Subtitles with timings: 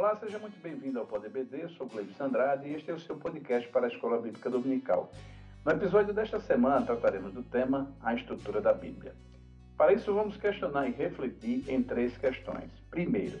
[0.00, 3.68] Olá, seja muito bem-vindo ao PodBD, sou Cleide Sandrade e este é o seu podcast
[3.68, 5.12] para a Escola Bíblica Dominical.
[5.62, 9.14] No episódio desta semana trataremos do tema A Estrutura da Bíblia.
[9.76, 12.70] Para isso, vamos questionar e refletir em três questões.
[12.90, 13.38] Primeiro,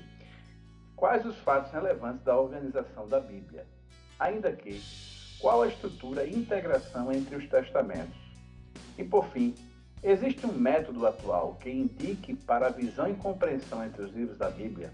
[0.96, 3.66] quais os fatos relevantes da organização da Bíblia?
[4.18, 4.82] Ainda que,
[5.40, 8.20] qual a estrutura e integração entre os testamentos?
[8.98, 9.54] E por fim,
[10.02, 14.50] existe um método atual que indique para a visão e compreensão entre os livros da
[14.50, 14.92] Bíblia?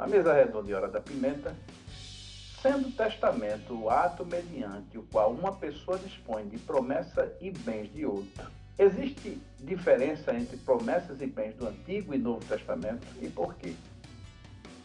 [0.00, 1.54] A mesa redonda e hora da pimenta,
[2.62, 8.06] sendo testamento o ato mediante o qual uma pessoa dispõe de promessa e bens de
[8.06, 8.46] outra.
[8.78, 13.74] Existe diferença entre promessas e bens do Antigo e Novo Testamento e por quê?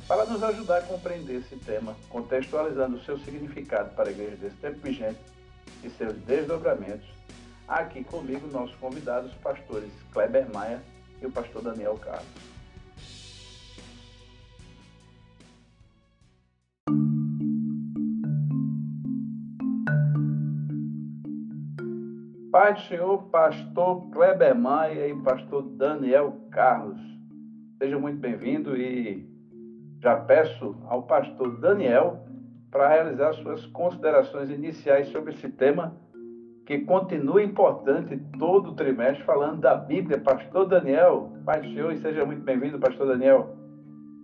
[0.05, 4.58] Para nos ajudar a compreender esse tema, contextualizando o seu significado para a igreja desse
[4.58, 5.22] tempo vigente
[5.82, 7.08] e seus desdobramentos,
[7.70, 10.84] aqui comigo nossos convidados, os pastores Kleber Maia
[11.22, 12.54] e o pastor Daniel Carlos.
[22.55, 26.98] Pai do Senhor, pastor Kleber Maia e pastor Daniel Carlos.
[27.77, 29.27] Sejam muito bem-vindos e
[30.01, 32.26] já peço ao pastor Daniel
[32.71, 35.98] para realizar suas considerações iniciais sobre esse tema
[36.65, 40.17] que continua importante todo o trimestre falando da Bíblia.
[40.21, 43.53] Pastor Daniel, Pai do Senhor, e seja muito bem-vindo, pastor Daniel.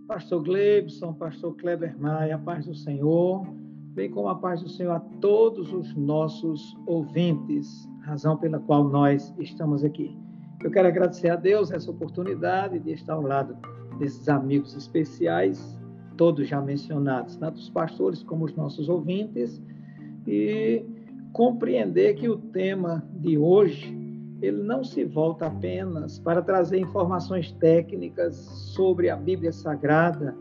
[0.08, 3.46] Pastor Glebson, pastor Kleber Maia, paz do Senhor,
[3.94, 9.34] bem como a paz do Senhor a todos os nossos ouvintes razão pela qual nós
[9.38, 10.16] estamos aqui.
[10.62, 13.56] Eu quero agradecer a Deus essa oportunidade de estar ao lado
[13.98, 15.78] desses amigos especiais,
[16.16, 19.60] todos já mencionados, tanto os pastores como os nossos ouvintes,
[20.26, 20.84] e
[21.32, 23.98] compreender que o tema de hoje
[24.40, 28.34] ele não se volta apenas para trazer informações técnicas
[28.74, 30.36] sobre a Bíblia Sagrada,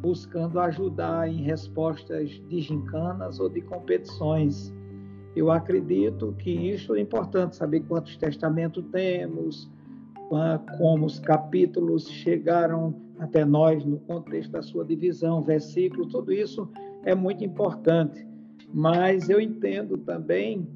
[0.00, 4.72] buscando ajudar em respostas de gincanas ou de competições,
[5.34, 9.70] eu acredito que isso é importante, saber quantos testamentos temos,
[10.78, 16.68] como os capítulos chegaram até nós no contexto da sua divisão, versículo, tudo isso
[17.04, 18.26] é muito importante.
[18.72, 20.66] Mas eu entendo também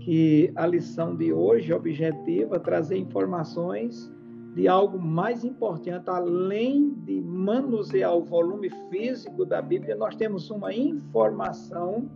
[0.00, 4.12] que a lição de hoje objetiva trazer informações
[4.54, 10.72] de algo mais importante, além de manusear o volume físico da Bíblia, nós temos uma
[10.72, 12.08] informação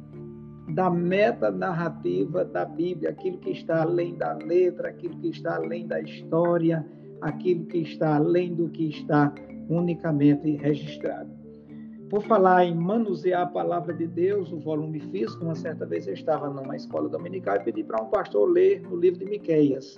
[0.68, 5.86] da meta narrativa da Bíblia, aquilo que está além da letra, aquilo que está além
[5.86, 6.86] da história,
[7.20, 9.34] aquilo que está além do que está
[9.68, 11.30] unicamente registrado.
[12.08, 16.14] Por falar em manusear a palavra de Deus, o volume físico, uma certa vez eu
[16.14, 19.96] estava numa escola dominical e pedi para um pastor ler o livro de Miqueias.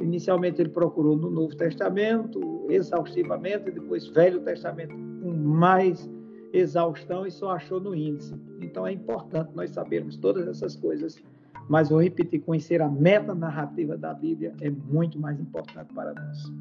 [0.00, 6.10] Inicialmente ele procurou no Novo Testamento, exaustivamente, depois Velho Testamento, com mais
[6.54, 8.34] exaustão e só achou no índice.
[8.60, 11.20] Então é importante nós sabermos todas essas coisas,
[11.68, 16.52] mas vou repetir: conhecer a meta narrativa da Bíblia é muito mais importante para nós.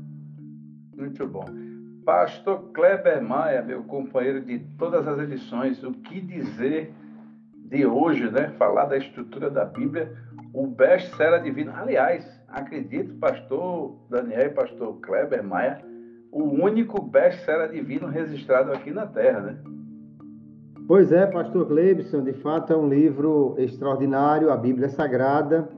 [0.97, 1.45] Muito bom.
[2.03, 6.93] Pastor Kleber Maia, meu companheiro de todas as edições, o que dizer
[7.55, 8.49] de hoje, né?
[8.57, 10.13] Falar da estrutura da Bíblia,
[10.53, 11.71] o best-seller divino.
[11.73, 15.81] Aliás, acredito, pastor Daniel e pastor Kleber Maia,
[16.31, 19.72] o único best-seller divino registrado aqui na Terra, né?
[20.85, 25.69] Pois é, Pastor Gleibson, de fato é um livro extraordinário, a Bíblia Sagrada,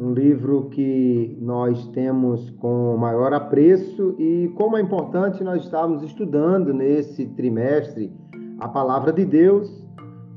[0.00, 6.72] um livro que nós temos com maior apreço e como é importante nós estarmos estudando
[6.72, 8.10] nesse trimestre
[8.58, 9.84] a palavra de Deus,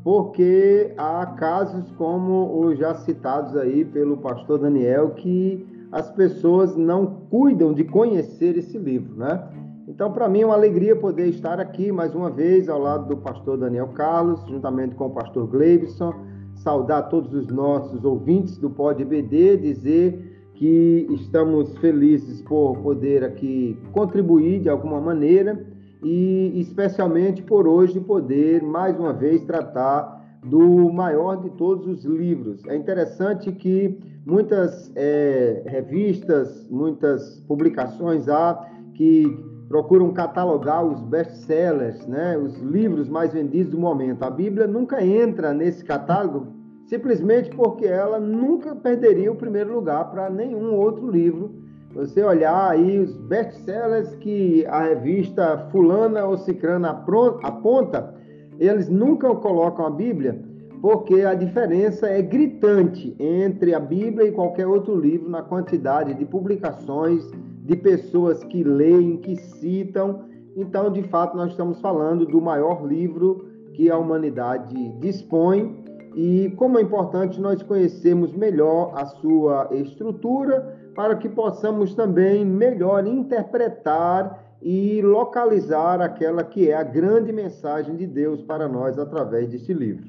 [0.03, 7.05] porque há casos como os já citados aí pelo pastor Daniel que as pessoas não
[7.29, 9.41] cuidam de conhecer esse livro, né?
[9.87, 13.15] Então, para mim é uma alegria poder estar aqui mais uma vez ao lado do
[13.15, 16.13] pastor Daniel Carlos, juntamente com o pastor Gleibson,
[16.55, 23.79] saudar todos os nossos ouvintes do Pod BD, dizer que estamos felizes por poder aqui
[23.93, 25.65] contribuir de alguma maneira
[26.03, 32.61] e especialmente por hoje poder mais uma vez tratar do maior de todos os livros.
[32.67, 42.37] É interessante que muitas é, revistas, muitas publicações há que procuram catalogar os best-sellers, né,
[42.37, 44.23] os livros mais vendidos do momento.
[44.23, 50.29] A Bíblia nunca entra nesse catálogo simplesmente porque ela nunca perderia o primeiro lugar para
[50.29, 51.51] nenhum outro livro.
[51.93, 57.03] Você olhar aí os best-sellers que a revista fulana ou cicrana
[57.43, 58.13] aponta,
[58.59, 60.39] eles nunca colocam a Bíblia,
[60.81, 66.25] porque a diferença é gritante entre a Bíblia e qualquer outro livro na quantidade de
[66.25, 67.29] publicações,
[67.67, 70.23] de pessoas que leem, que citam.
[70.55, 75.83] Então, de fato, nós estamos falando do maior livro que a humanidade dispõe
[76.15, 83.05] e como é importante nós conhecermos melhor a sua estrutura para que possamos também melhor
[83.05, 89.73] interpretar e localizar aquela que é a grande mensagem de Deus para nós através deste
[89.73, 90.07] livro.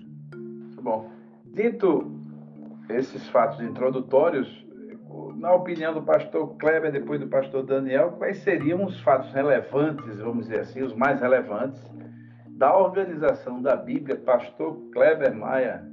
[0.80, 1.06] Bom.
[1.52, 2.06] Dito
[2.88, 4.64] esses fatos introdutórios,
[5.36, 10.46] na opinião do pastor Kleber, depois do pastor Daniel, quais seriam os fatos relevantes, vamos
[10.46, 11.80] dizer assim, os mais relevantes
[12.48, 15.86] da organização da Bíblia, pastor Kleber Maia?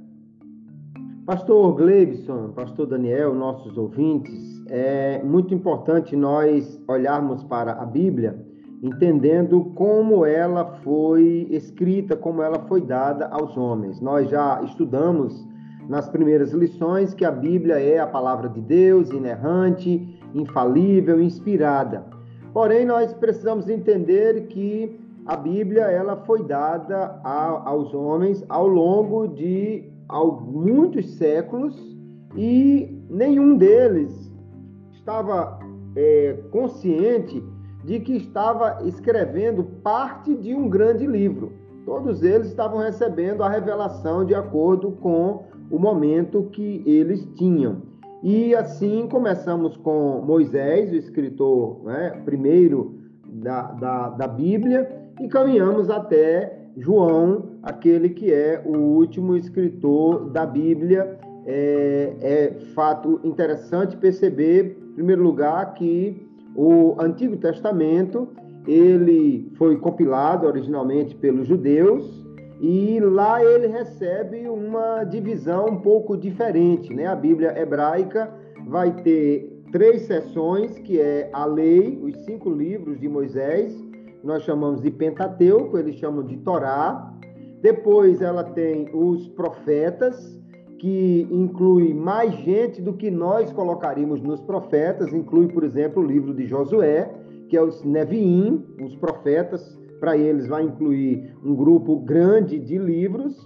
[1.24, 8.46] Pastor Gleibson, pastor Daniel, nossos ouvintes, é muito importante nós olharmos para a Bíblia
[8.82, 14.00] entendendo como ela foi escrita, como ela foi dada aos homens.
[14.00, 15.46] Nós já estudamos
[15.88, 22.04] nas primeiras lições que a Bíblia é a palavra de Deus, inerrante, infalível, inspirada.
[22.52, 29.26] Porém, nós precisamos entender que a Bíblia ela foi dada a, aos homens ao longo
[29.26, 29.84] de
[30.48, 31.76] muitos séculos
[32.36, 34.32] e nenhum deles
[34.92, 35.58] estava
[35.96, 37.42] é, consciente
[37.84, 41.52] de que estava escrevendo parte de um grande livro.
[41.84, 47.82] Todos eles estavam recebendo a revelação de acordo com o momento que eles tinham.
[48.22, 54.90] E assim começamos com Moisés, o escritor né, primeiro da, da, da Bíblia,
[55.20, 61.18] e caminhamos até João, aquele que é o último escritor da Bíblia.
[61.48, 66.26] É, é fato interessante perceber, em primeiro lugar, que
[66.56, 68.28] o Antigo Testamento
[68.66, 72.25] ele foi compilado originalmente pelos judeus
[72.60, 77.06] e lá ele recebe uma divisão um pouco diferente, né?
[77.06, 78.32] A Bíblia hebraica
[78.66, 83.76] vai ter três seções, que é a lei, os cinco livros de Moisés,
[84.24, 87.12] nós chamamos de Pentateuco, eles chamam de Torá.
[87.62, 90.36] Depois ela tem os profetas,
[90.78, 96.34] que inclui mais gente do que nós colocaríamos nos profetas, inclui, por exemplo, o livro
[96.34, 97.10] de Josué,
[97.48, 103.36] que é os Neviim, os profetas, para eles vai incluir um grupo grande de livros.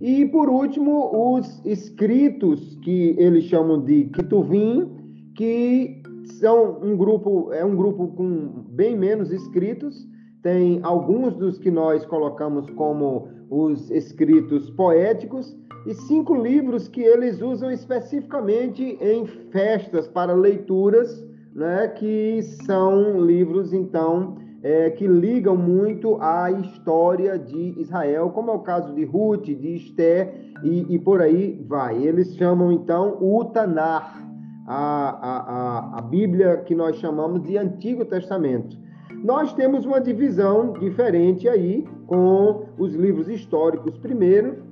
[0.00, 4.88] E, por último, os escritos, que eles chamam de Ketuvim,
[5.34, 6.02] que
[6.38, 10.08] são um grupo, é um grupo com bem menos escritos,
[10.42, 15.54] tem alguns dos que nós colocamos como os escritos poéticos
[15.86, 23.72] e cinco livros que eles usam especificamente em festas para leituras, né, que são livros
[23.72, 29.44] então é, que ligam muito à história de Israel, como é o caso de Ruth,
[29.44, 32.02] de Esté e, e por aí vai.
[32.02, 34.28] Eles chamam então o Tanar,
[34.66, 38.76] a, a, a, Bíblia que nós chamamos de Antigo Testamento.
[39.24, 44.62] Nós temos uma divisão diferente aí, com os livros históricos primeiro,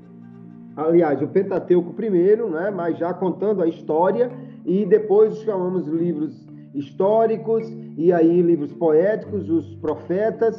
[0.76, 4.30] aliás, o Pentateuco primeiro, né, mas já contando a história,
[4.64, 7.66] e depois chamamos livros históricos,
[7.96, 10.58] e aí livros poéticos, os profetas,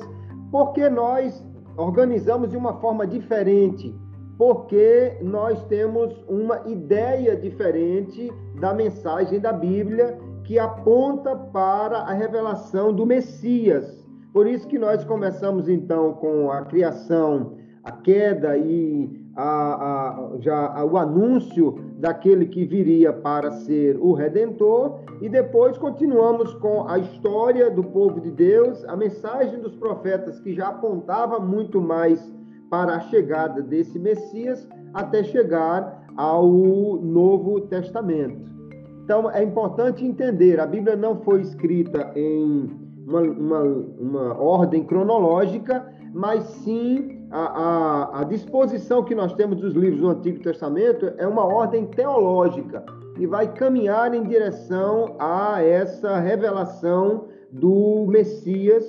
[0.51, 1.43] porque nós
[1.77, 3.95] organizamos de uma forma diferente,
[4.37, 12.93] porque nós temos uma ideia diferente da mensagem da Bíblia que aponta para a revelação
[12.93, 13.99] do Messias.
[14.33, 20.73] Por isso que nós começamos então com a criação, a queda e a, a, já
[20.73, 26.97] a, o anúncio daquele que viria para ser o Redentor, e depois continuamos com a
[26.97, 32.19] história do povo de Deus, a mensagem dos profetas que já apontava muito mais
[32.69, 38.47] para a chegada desse Messias, até chegar ao Novo Testamento.
[39.03, 42.69] Então, é importante entender: a Bíblia não foi escrita em
[43.05, 43.61] uma, uma,
[43.99, 50.09] uma ordem cronológica, mas sim a, a, a, disposição que nós temos dos livros do
[50.09, 52.83] Antigo Testamento é uma ordem teológica
[53.19, 58.85] e vai caminhar em direção a essa revelação do Messias,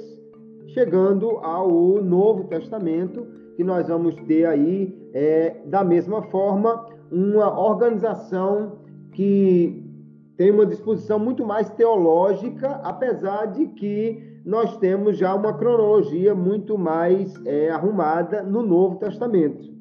[0.69, 1.69] chegando ao
[2.01, 8.79] Novo Testamento, que nós vamos ter aí, é, da mesma forma, uma organização
[9.13, 9.85] que
[10.37, 16.79] tem uma disposição muito mais teológica, apesar de que nós temos já uma cronologia muito
[16.79, 19.80] mais é, arrumada no Novo Testamento.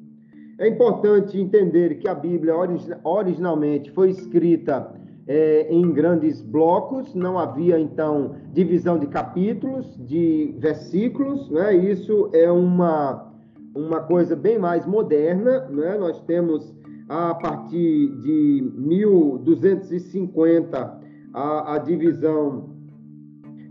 [0.60, 2.54] É importante entender que a Bíblia
[3.02, 4.92] originalmente foi escrita
[5.26, 11.74] é, em grandes blocos, não havia então divisão de capítulos, de versículos, né?
[11.74, 13.32] isso é uma,
[13.74, 15.60] uma coisa bem mais moderna.
[15.70, 15.96] Né?
[15.96, 16.74] Nós temos
[17.08, 21.00] a partir de 1250
[21.32, 22.68] a, a divisão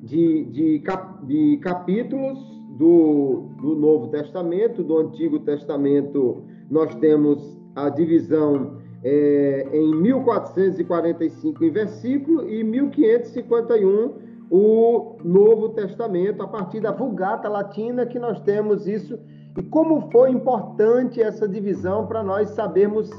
[0.01, 2.39] de, de, cap, de capítulos
[2.79, 11.71] do, do Novo Testamento, do Antigo Testamento, nós temos a divisão é, em 1445 em
[11.71, 19.19] versículo e 1551 o Novo Testamento, a partir da Vulgata Latina que nós temos isso.
[19.57, 23.09] E como foi importante essa divisão para nós sabermos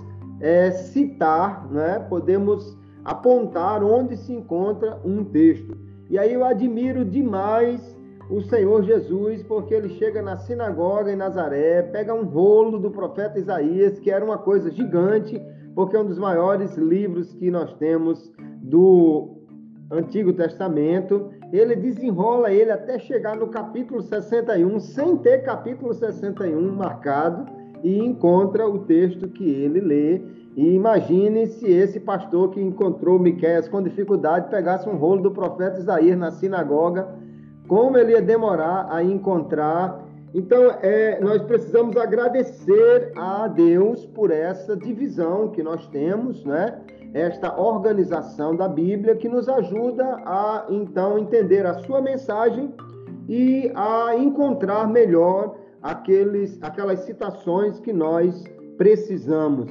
[0.41, 2.05] é, citar, né?
[2.09, 5.77] podemos apontar onde se encontra um texto.
[6.09, 7.97] E aí eu admiro demais
[8.31, 13.41] o Senhor Jesus, porque ele chega na sinagoga em Nazaré, pega um rolo do profeta
[13.41, 15.43] Isaías, que era uma coisa gigante,
[15.75, 18.33] porque é um dos maiores livros que nós temos
[18.63, 19.37] do
[19.91, 21.31] Antigo Testamento.
[21.53, 27.51] Ele desenrola ele até chegar no capítulo 61, sem ter capítulo 61 marcado,
[27.83, 30.23] e encontra o texto que ele lê.
[30.57, 35.81] E imagine se esse pastor que encontrou Miqueias com dificuldade pegasse um rolo do profeta
[35.81, 37.09] Isaías na sinagoga,
[37.71, 44.77] como ele ia demorar a encontrar então, é, nós precisamos agradecer a Deus por essa
[44.77, 46.81] divisão que nós temos, né?
[47.13, 52.73] esta organização da Bíblia que nos ajuda a, então, entender a sua mensagem
[53.29, 58.45] e a encontrar melhor aqueles, aquelas citações que nós
[58.77, 59.69] precisamos.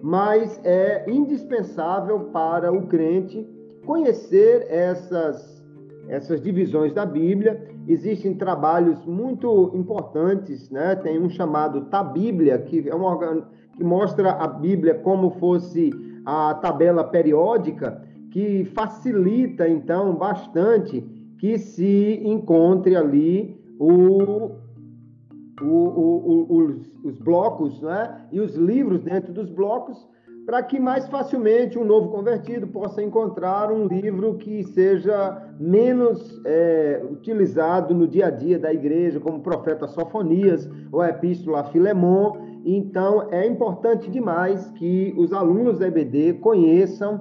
[0.00, 3.44] Mas é indispensável para o crente
[3.84, 5.55] conhecer essas,
[6.08, 10.94] essas divisões da Bíblia existem trabalhos muito importantes, né?
[10.96, 13.42] Tem um chamado Tabíblia, que é um
[13.76, 15.90] que mostra a Bíblia como fosse
[16.24, 21.00] a tabela periódica, que facilita então bastante
[21.38, 24.50] que se encontre ali o,
[25.60, 28.22] o, o, os, os blocos, né?
[28.32, 30.08] E os livros dentro dos blocos
[30.46, 37.02] para que mais facilmente um novo convertido possa encontrar um livro que seja menos é,
[37.10, 42.36] utilizado no dia a dia da igreja, como profeta Sofonias ou a Epístola a Filemon.
[42.64, 47.20] Então, é importante demais que os alunos da EBD conheçam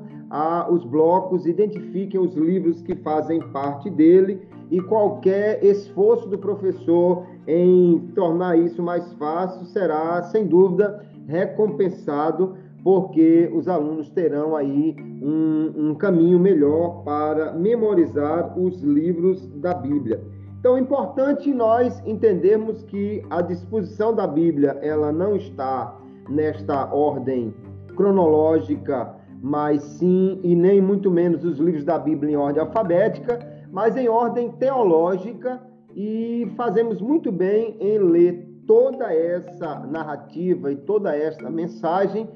[0.69, 7.99] os blocos, identifiquem os livros que fazem parte dele e qualquer esforço do professor em
[8.15, 12.55] tornar isso mais fácil será, sem dúvida, recompensado
[12.85, 20.21] porque os alunos terão aí um, um, caminho melhor para memorizar os livros da Bíblia.
[20.59, 25.97] Então é importante nós entendermos que a disposição da Bíblia ela não está
[26.29, 27.55] nesta ordem
[27.95, 33.39] cronológica, mas sim e nem muito menos os livros da Bíblia em ordem alfabética,
[33.71, 35.59] mas em ordem teológica
[35.95, 42.29] e fazemos muito bem em ler toda essa narrativa e toda essa mensagem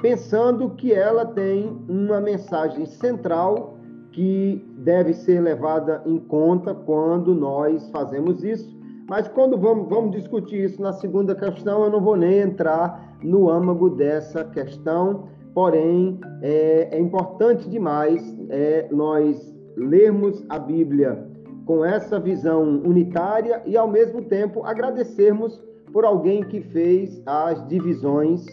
[0.00, 3.76] pensando que ela tem uma mensagem central
[4.12, 8.78] que deve ser levada em conta quando nós fazemos isso.
[9.08, 13.50] Mas quando vamos, vamos discutir isso na segunda questão, eu não vou nem entrar no
[13.50, 21.26] âmago dessa questão, porém é, é importante demais é, nós lermos a Bíblia
[21.66, 25.60] com essa visão unitária e, ao mesmo tempo, agradecermos
[25.92, 28.44] por alguém que fez as divisões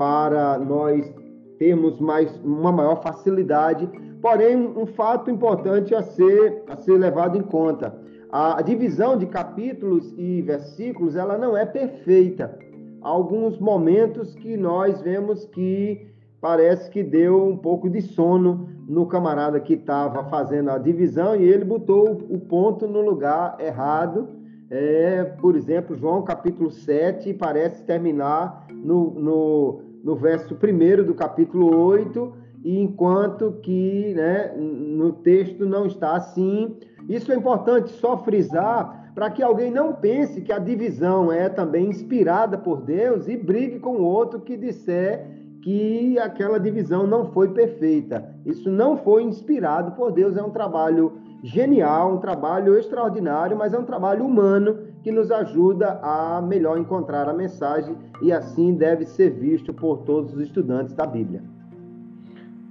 [0.00, 1.12] para nós
[1.58, 3.86] termos mais, uma maior facilidade.
[4.22, 7.94] Porém, um fato importante a ser, a ser levado em conta.
[8.32, 12.58] A divisão de capítulos e versículos, ela não é perfeita.
[13.02, 16.06] Há alguns momentos que nós vemos que
[16.40, 21.44] parece que deu um pouco de sono no camarada que estava fazendo a divisão e
[21.46, 24.30] ele botou o ponto no lugar errado.
[24.70, 31.76] É, por exemplo, João capítulo 7 parece terminar no, no no verso 1 do capítulo
[31.76, 32.32] 8,
[32.64, 36.76] e enquanto que né, no texto não está assim.
[37.08, 41.88] Isso é importante só frisar para que alguém não pense que a divisão é também
[41.88, 45.26] inspirada por Deus e brigue com o outro que disser
[45.62, 48.34] que aquela divisão não foi perfeita.
[48.46, 53.78] Isso não foi inspirado por Deus, é um trabalho genial, um trabalho extraordinário, mas é
[53.78, 59.30] um trabalho humano que nos ajuda a melhor encontrar a mensagem e assim deve ser
[59.30, 61.42] visto por todos os estudantes da Bíblia.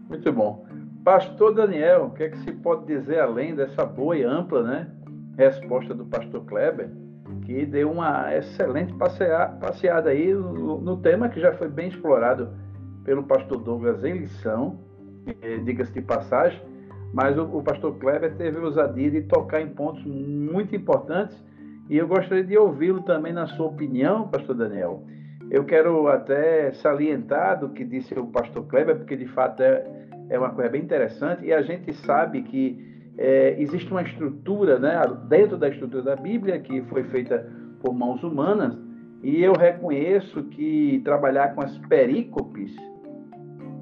[0.08, 0.66] Muito bom.
[1.04, 4.88] Pastor Daniel, o que é que se pode dizer além dessa boa e ampla né,
[5.38, 6.90] resposta do pastor Kleber,
[7.46, 12.50] que deu uma excelente passeada aí no, tema que já foi bem explorado
[13.04, 14.80] pelo pastor Douglas em lição,
[15.42, 16.62] eh, diga-se de passagem,
[17.14, 21.42] mas o, o pastor Kleber teve a ousadia de tocar em pontos muito importantes
[21.90, 25.04] e eu gostaria de ouvi-lo também na sua opinião, pastor Daniel.
[25.50, 29.84] Eu quero até salientar do que disse o pastor Kleber, porque de fato é,
[30.30, 35.02] é uma coisa bem interessante e a gente sabe que é, existe uma estrutura, né,
[35.28, 38.78] dentro da estrutura da Bíblia, que foi feita por mãos humanas,
[39.24, 42.74] e eu reconheço que trabalhar com as perícopes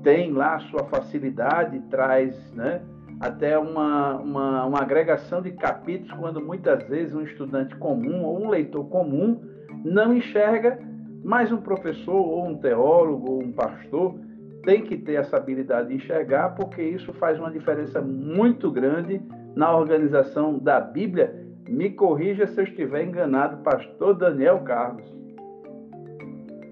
[0.01, 2.81] tem lá sua facilidade, traz né,
[3.19, 8.50] até uma, uma, uma agregação de capítulos, quando muitas vezes um estudante comum ou um
[8.50, 9.41] leitor comum
[9.83, 10.79] não enxerga,
[11.24, 14.15] mas um professor ou um teólogo ou um pastor
[14.63, 19.21] tem que ter essa habilidade de enxergar, porque isso faz uma diferença muito grande
[19.55, 21.33] na organização da Bíblia.
[21.67, 25.16] Me corrija se eu estiver enganado, pastor Daniel Carlos.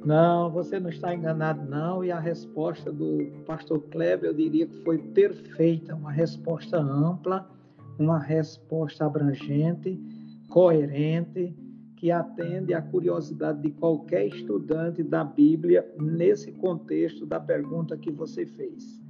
[0.06, 2.04] Não, você não está enganado, não.
[2.04, 7.50] E a resposta do pastor Kleber, eu diria que foi perfeita, uma resposta ampla,
[7.98, 10.00] uma resposta abrangente,
[10.48, 11.56] coerente,
[11.96, 18.46] que atende à curiosidade de qualquer estudante da Bíblia nesse contexto da pergunta que você
[18.46, 19.02] fez.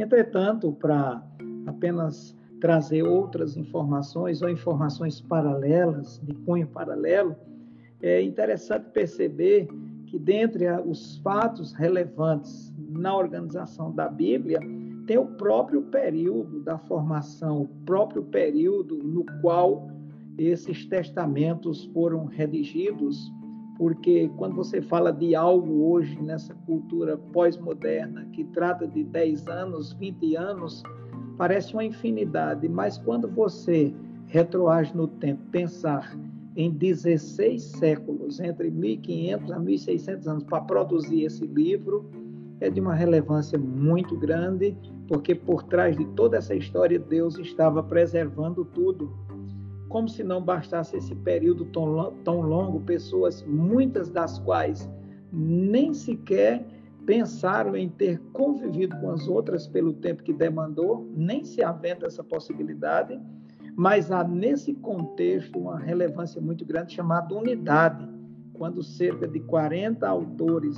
[0.00, 1.22] Entretanto, para
[1.66, 7.36] apenas trazer outras informações ou informações paralelas, de cunho paralelo,
[8.02, 9.68] é interessante perceber
[10.10, 14.58] que, dentre os fatos relevantes na organização da Bíblia,
[15.06, 19.88] tem o próprio período da formação, o próprio período no qual
[20.36, 23.32] esses testamentos foram redigidos,
[23.78, 29.92] porque quando você fala de algo hoje nessa cultura pós-moderna que trata de 10 anos,
[29.92, 30.82] 20 anos,
[31.38, 33.94] parece uma infinidade, mas quando você
[34.26, 36.16] retroage no tempo, pensar
[36.56, 42.10] em 16 séculos, entre 1500 a 1600 anos, para produzir esse livro,
[42.60, 44.76] é de uma relevância muito grande,
[45.08, 49.10] porque por trás de toda essa história, Deus estava preservando tudo.
[49.88, 54.88] Como se não bastasse esse período tão, tão longo, pessoas, muitas das quais
[55.32, 56.64] nem sequer
[57.06, 62.22] pensaram em ter convivido com as outras pelo tempo que demandou, nem se aventa essa
[62.22, 63.18] possibilidade
[63.76, 68.08] mas há nesse contexto uma relevância muito grande chamada unidade,
[68.52, 70.76] quando cerca de 40 autores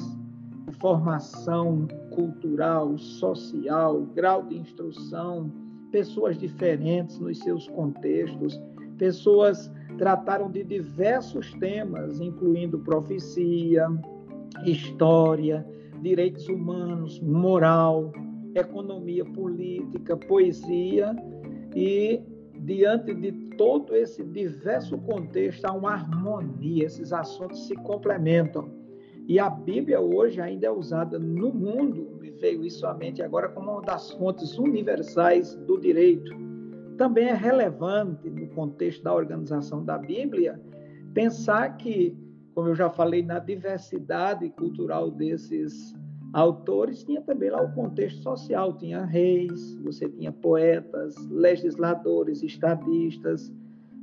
[0.67, 5.51] de formação cultural, social, grau de instrução,
[5.91, 8.61] pessoas diferentes nos seus contextos,
[8.99, 13.89] pessoas trataram de diversos temas, incluindo profecia,
[14.65, 15.67] história,
[16.01, 18.13] direitos humanos, moral,
[18.55, 21.15] economia política, poesia
[21.75, 22.21] e
[22.65, 28.71] diante de todo esse diverso contexto, há uma harmonia, esses assuntos se complementam.
[29.27, 33.73] E a Bíblia hoje ainda é usada no mundo, e veio isso somente agora como
[33.73, 36.33] uma das fontes universais do direito.
[36.97, 40.61] Também é relevante, no contexto da organização da Bíblia,
[41.15, 42.17] pensar que,
[42.55, 45.95] como eu já falei, na diversidade cultural desses
[46.33, 53.53] autores, tinha também lá o contexto social, tinha reis, você tinha poetas, legisladores, estadistas,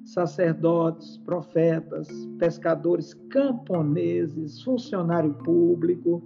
[0.05, 6.21] sacerdotes, profetas, pescadores, camponeses, funcionário público,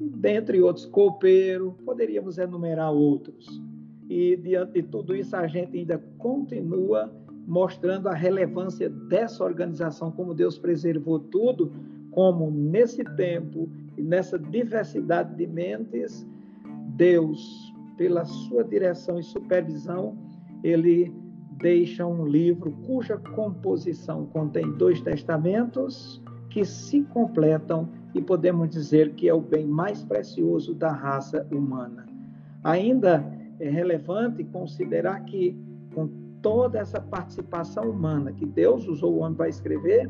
[0.00, 3.60] dentre outros, copeiro, poderíamos enumerar outros.
[4.08, 7.12] E diante de tudo isso, a gente ainda continua
[7.46, 11.72] mostrando a relevância dessa organização, como Deus preservou tudo,
[12.10, 16.24] como nesse tempo e nessa diversidade de mentes,
[16.96, 20.16] Deus, pela sua direção e supervisão,
[20.62, 21.12] ele
[21.60, 29.28] deixa um livro cuja composição contém dois testamentos que se completam e podemos dizer que
[29.28, 32.06] é o bem mais precioso da raça humana.
[32.62, 33.24] Ainda
[33.58, 35.58] é relevante considerar que,
[35.92, 36.08] com
[36.40, 40.08] toda essa participação humana que Deus usou o homem para escrever,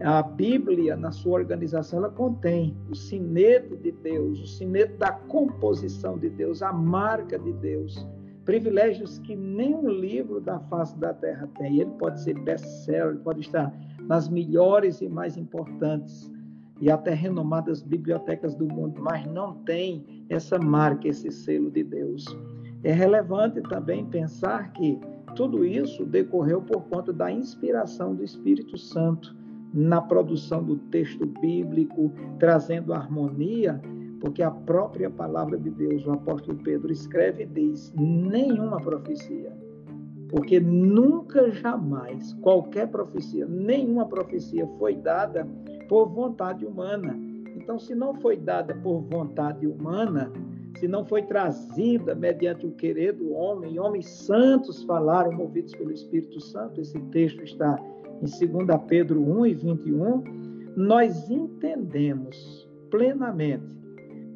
[0.00, 6.18] a Bíblia, na sua organização, ela contém o sinete de Deus, o sinete da composição
[6.18, 8.06] de Deus, a marca de Deus,
[8.44, 11.80] privilégios que nenhum livro da face da terra tem.
[11.80, 16.30] Ele pode ser best-seller, pode estar nas melhores e mais importantes
[16.78, 22.24] e até renomadas bibliotecas do mundo, mas não tem essa marca, esse selo de Deus.
[22.84, 25.00] É relevante também pensar que
[25.34, 29.34] tudo isso decorreu por conta da inspiração do Espírito Santo
[29.76, 33.78] na produção do texto bíblico, trazendo harmonia,
[34.20, 39.52] porque a própria palavra de Deus, o apóstolo Pedro escreve e diz: nenhuma profecia.
[40.30, 45.46] Porque nunca, jamais, qualquer profecia, nenhuma profecia foi dada
[45.88, 47.16] por vontade humana.
[47.54, 50.32] Então, se não foi dada por vontade humana,
[50.78, 56.40] se não foi trazida mediante o querer do homem, homens santos falaram, movidos pelo Espírito
[56.40, 57.78] Santo, esse texto está
[58.22, 60.24] em 2 Pedro 1 e 21,
[60.76, 63.76] nós entendemos plenamente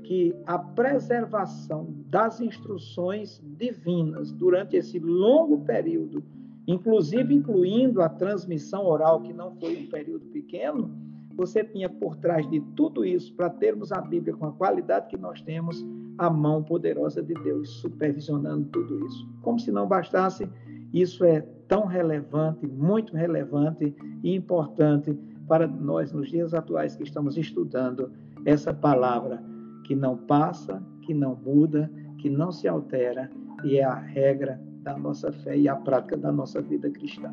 [0.05, 6.23] que a preservação das instruções divinas durante esse longo período,
[6.67, 10.91] inclusive incluindo a transmissão oral, que não foi um período pequeno,
[11.37, 15.17] você tinha por trás de tudo isso, para termos a Bíblia com a qualidade que
[15.17, 15.87] nós temos,
[16.19, 19.29] a mão poderosa de Deus supervisionando tudo isso.
[19.43, 20.51] Como se não bastasse,
[20.93, 27.37] isso é tão relevante, muito relevante e importante para nós nos dias atuais que estamos
[27.37, 28.11] estudando
[28.45, 29.41] essa palavra
[29.85, 33.31] que não passa, que não muda, que não se altera
[33.63, 37.33] e é a regra da nossa fé e a prática da nossa vida cristã.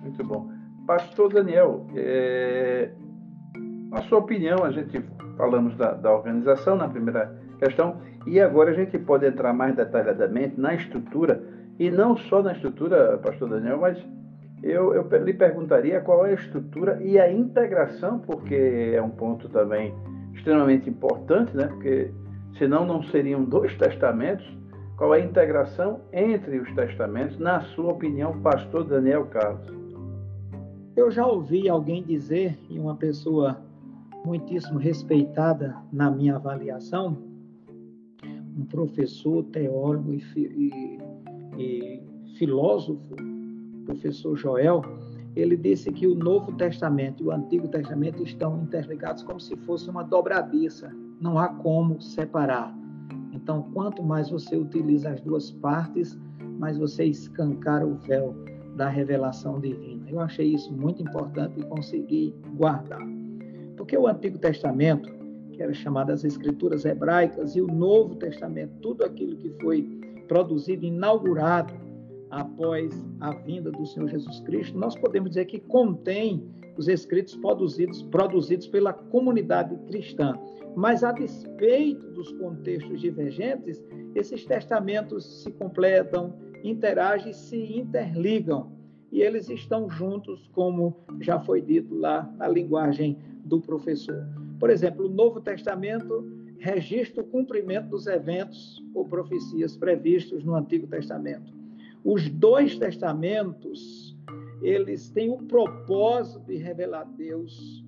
[0.00, 0.50] Muito bom.
[0.86, 2.92] Pastor Daniel, é...
[3.92, 5.04] a sua opinião, a gente
[5.36, 7.96] falamos da, da organização na primeira questão
[8.26, 13.18] e agora a gente pode entrar mais detalhadamente na estrutura e não só na estrutura,
[13.18, 13.98] Pastor Daniel, mas
[14.62, 19.48] eu, eu lhe perguntaria qual é a estrutura e a integração, porque é um ponto
[19.48, 19.92] também
[20.34, 21.66] extremamente importante, né?
[21.66, 22.10] Porque
[22.58, 24.46] senão não seriam dois testamentos.
[24.96, 29.66] Qual é a integração entre os testamentos, na sua opinião, Pastor Daniel Carlos?
[30.94, 33.58] Eu já ouvi alguém dizer, e uma pessoa
[34.24, 37.16] muitíssimo respeitada na minha avaliação,
[38.56, 40.98] um professor, teólogo e, e,
[41.58, 42.00] e
[42.38, 43.14] filósofo,
[43.84, 44.82] professor Joel,
[45.34, 49.88] ele disse que o Novo Testamento e o Antigo Testamento estão interligados como se fosse
[49.88, 52.76] uma dobradiça, não há como separar.
[53.32, 56.18] Então, quanto mais você utiliza as duas partes,
[56.58, 58.34] mais você escancara o véu
[58.76, 60.10] da revelação divina.
[60.10, 63.00] Eu achei isso muito importante e consegui guardar.
[63.76, 65.10] Porque o Antigo Testamento,
[65.52, 70.01] que era chamado as Escrituras Hebraicas, e o Novo Testamento, tudo aquilo que foi
[70.32, 71.74] produzido, inaugurado
[72.30, 72.90] após
[73.20, 78.66] a vinda do Senhor Jesus Cristo, nós podemos dizer que contém os escritos produzidos, produzidos
[78.66, 80.32] pela comunidade cristã.
[80.74, 86.32] Mas, a despeito dos contextos divergentes, esses testamentos se completam,
[86.64, 88.72] interagem, se interligam
[89.10, 94.26] e eles estão juntos, como já foi dito lá na linguagem do professor.
[94.58, 96.26] Por exemplo, o Novo Testamento
[96.62, 101.52] registra o cumprimento dos eventos ou profecias previstos no Antigo Testamento.
[102.04, 104.16] Os dois testamentos,
[104.62, 107.84] eles têm o propósito de revelar Deus,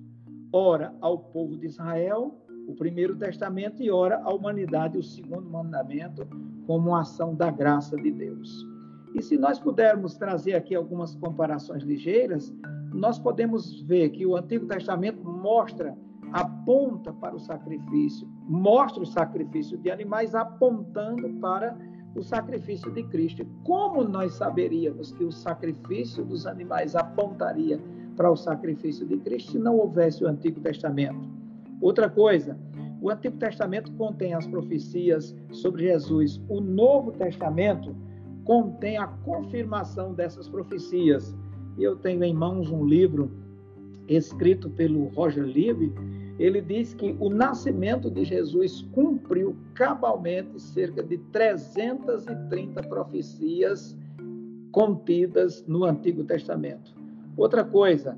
[0.51, 6.27] ora ao povo de Israel, o primeiro testamento, e ora à humanidade, o segundo mandamento,
[6.67, 8.65] como ação da graça de Deus.
[9.13, 12.53] E se nós pudermos trazer aqui algumas comparações ligeiras,
[12.93, 15.95] nós podemos ver que o Antigo Testamento mostra,
[16.35, 21.77] aponta para o sacrifício, mostra o sacrifício de animais apontando para
[22.13, 23.45] o sacrifício de Cristo.
[23.63, 27.79] Como nós saberíamos que o sacrifício dos animais apontaria
[28.17, 31.25] para o sacrifício de Cristo se não houvesse o Antigo Testamento?
[31.79, 32.59] Outra coisa,
[33.01, 36.41] o Antigo Testamento contém as profecias sobre Jesus.
[36.49, 37.95] O Novo Testamento
[38.43, 41.33] contém a confirmação dessas profecias.
[41.77, 43.31] Eu tenho em mãos um livro
[44.07, 45.93] escrito pelo Roger Libby.
[46.37, 53.97] Ele diz que o nascimento de Jesus cumpriu cabalmente cerca de 330 profecias
[54.71, 56.93] contidas no Antigo Testamento.
[57.37, 58.17] Outra coisa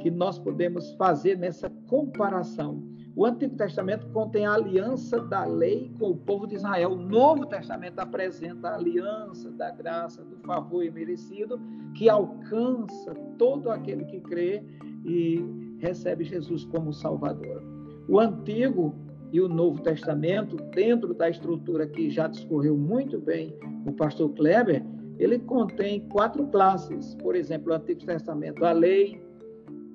[0.00, 2.82] que nós podemos fazer nessa comparação
[3.18, 6.92] o Antigo Testamento contém a aliança da lei com o povo de Israel.
[6.92, 11.60] O Novo Testamento apresenta a aliança da graça, do favor imerecido,
[11.96, 14.62] que alcança todo aquele que crê
[15.04, 17.62] e recebe Jesus como Salvador.
[18.08, 18.94] O Antigo
[19.32, 23.54] e o Novo Testamento, dentro da estrutura que já discorreu muito bem
[23.86, 24.84] o pastor Kleber,
[25.18, 27.14] ele contém quatro classes.
[27.16, 29.20] Por exemplo, o Antigo Testamento, a lei,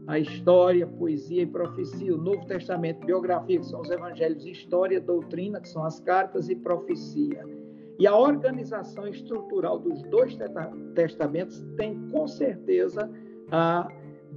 [0.05, 5.61] a história, poesia e profecia, o Novo Testamento, biografia, que são os evangelhos, história, doutrina,
[5.61, 7.43] que são as cartas e profecia.
[7.97, 10.37] E a organização estrutural dos dois
[10.93, 13.09] testamentos tem com certeza
[13.51, 13.87] a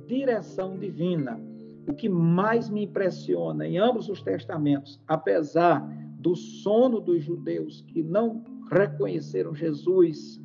[0.07, 1.41] direção divina.
[1.89, 5.81] O que mais me impressiona em ambos os testamentos, apesar
[6.19, 10.41] do sono dos judeus que não reconheceram Jesus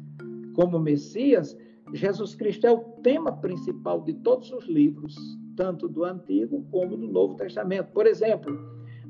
[0.53, 1.57] como Messias,
[1.93, 5.15] Jesus Cristo é o tema principal de todos os livros,
[5.55, 7.91] tanto do Antigo como do Novo Testamento.
[7.91, 8.57] Por exemplo,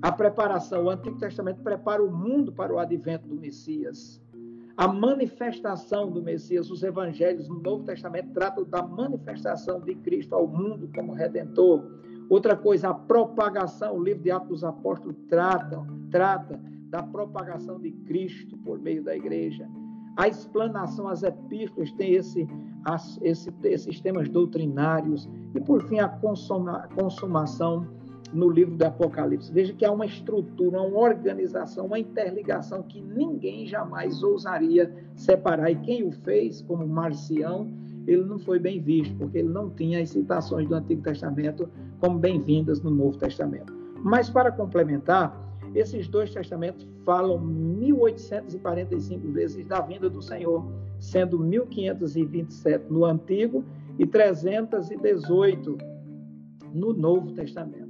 [0.01, 4.21] a preparação, o Antigo Testamento prepara o mundo para o advento do Messias.
[4.77, 10.47] A manifestação do Messias, os evangelhos no Novo Testamento tratam da manifestação de Cristo ao
[10.47, 11.83] mundo como redentor.
[12.29, 17.91] Outra coisa, a propagação, o livro de Atos dos Apóstolos trata, trata da propagação de
[17.91, 19.67] Cristo por meio da igreja.
[20.17, 22.47] A explanação, as epístolas têm esse,
[23.21, 25.29] esse, esses temas doutrinários.
[25.55, 27.87] E, por fim, a consuma, consumação,
[28.33, 29.51] no livro do Apocalipse.
[29.51, 35.71] Veja que há uma estrutura, uma organização, uma interligação que ninguém jamais ousaria separar.
[35.71, 37.67] E quem o fez, como Marcião,
[38.07, 42.17] ele não foi bem visto, porque ele não tinha as citações do Antigo Testamento como
[42.17, 43.73] bem-vindas no Novo Testamento.
[44.03, 45.37] Mas, para complementar,
[45.75, 50.65] esses dois testamentos falam 1845 vezes da vinda do Senhor,
[50.99, 53.63] sendo 1527 no Antigo
[53.97, 55.77] e 318
[56.73, 57.80] no Novo Testamento.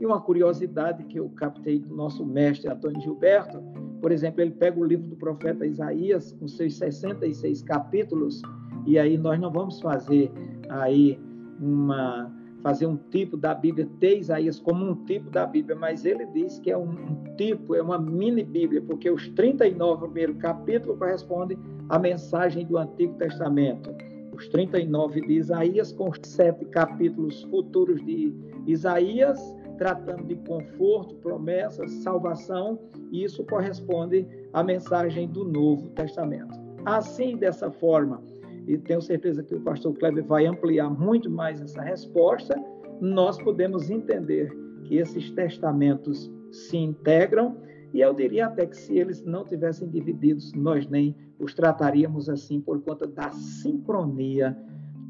[0.00, 3.62] E uma curiosidade que eu captei do nosso mestre Antônio Gilberto,
[4.00, 8.42] por exemplo, ele pega o livro do profeta Isaías, com seus 66 capítulos,
[8.86, 10.30] e aí nós não vamos fazer
[10.68, 11.18] aí
[11.60, 12.30] uma
[12.64, 16.58] fazer um tipo da Bíblia, ter Isaías como um tipo da Bíblia, mas ele diz
[16.58, 21.58] que é um, um tipo, é uma mini Bíblia, porque os 39 primeiros capítulos correspondem
[21.90, 23.94] à mensagem do Antigo Testamento.
[24.32, 28.34] Os 39 de Isaías, com os sete capítulos futuros de
[28.66, 32.78] Isaías, tratando de conforto, promessas, salvação,
[33.10, 36.58] e isso corresponde à mensagem do Novo Testamento.
[36.84, 38.22] Assim, dessa forma,
[38.66, 42.54] e tenho certeza que o pastor Kleber vai ampliar muito mais essa resposta,
[43.00, 44.50] nós podemos entender
[44.84, 47.56] que esses testamentos se integram,
[47.92, 52.60] e eu diria até que se eles não tivessem divididos, nós nem os trataríamos assim
[52.60, 54.56] por conta da sincronia,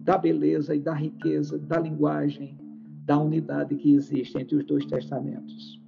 [0.03, 2.59] da beleza e da riqueza da linguagem,
[3.05, 5.81] da unidade que existe entre os dois testamentos.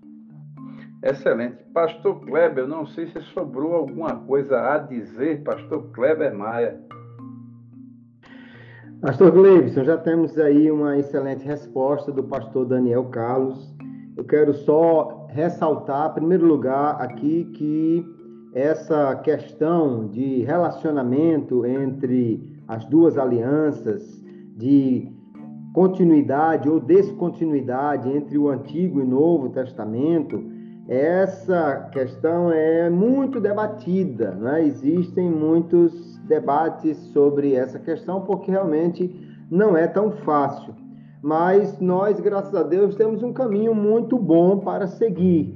[1.03, 1.63] Excelente.
[1.73, 6.81] Pastor Kleber, não sei se sobrou alguma coisa a dizer, Pastor Kleber Maia.
[9.01, 13.75] Pastor Gleibson, já temos aí uma excelente resposta do pastor Daniel Carlos.
[14.17, 18.05] Eu quero só ressaltar, em primeiro lugar, aqui que
[18.55, 24.25] essa questão de relacionamento entre as duas alianças,
[24.57, 25.13] de
[25.77, 30.43] continuidade ou descontinuidade entre o Antigo e Novo Testamento,
[30.89, 34.65] essa questão é muito debatida, né?
[34.65, 39.15] existem muitos debates sobre essa questão, porque realmente
[39.51, 40.75] não é tão fácil.
[41.21, 45.55] Mas nós, graças a Deus, temos um caminho muito bom para seguir.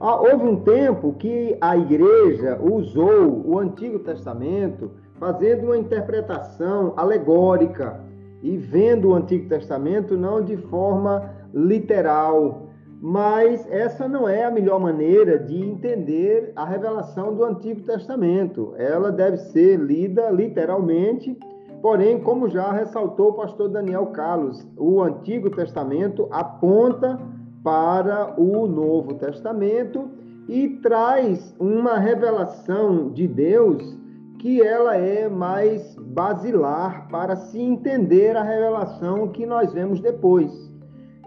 [0.00, 8.09] Ah, houve um tempo que a igreja usou o Antigo Testamento fazendo uma interpretação alegórica
[8.42, 12.68] e vendo o Antigo Testamento não de forma literal,
[13.00, 18.74] mas essa não é a melhor maneira de entender a revelação do Antigo Testamento.
[18.76, 21.38] Ela deve ser lida literalmente,
[21.80, 27.18] porém, como já ressaltou o pastor Daniel Carlos, o Antigo Testamento aponta
[27.62, 30.08] para o Novo Testamento
[30.48, 33.96] e traz uma revelação de Deus
[34.40, 40.50] que ela é mais basilar para se entender a revelação que nós vemos depois.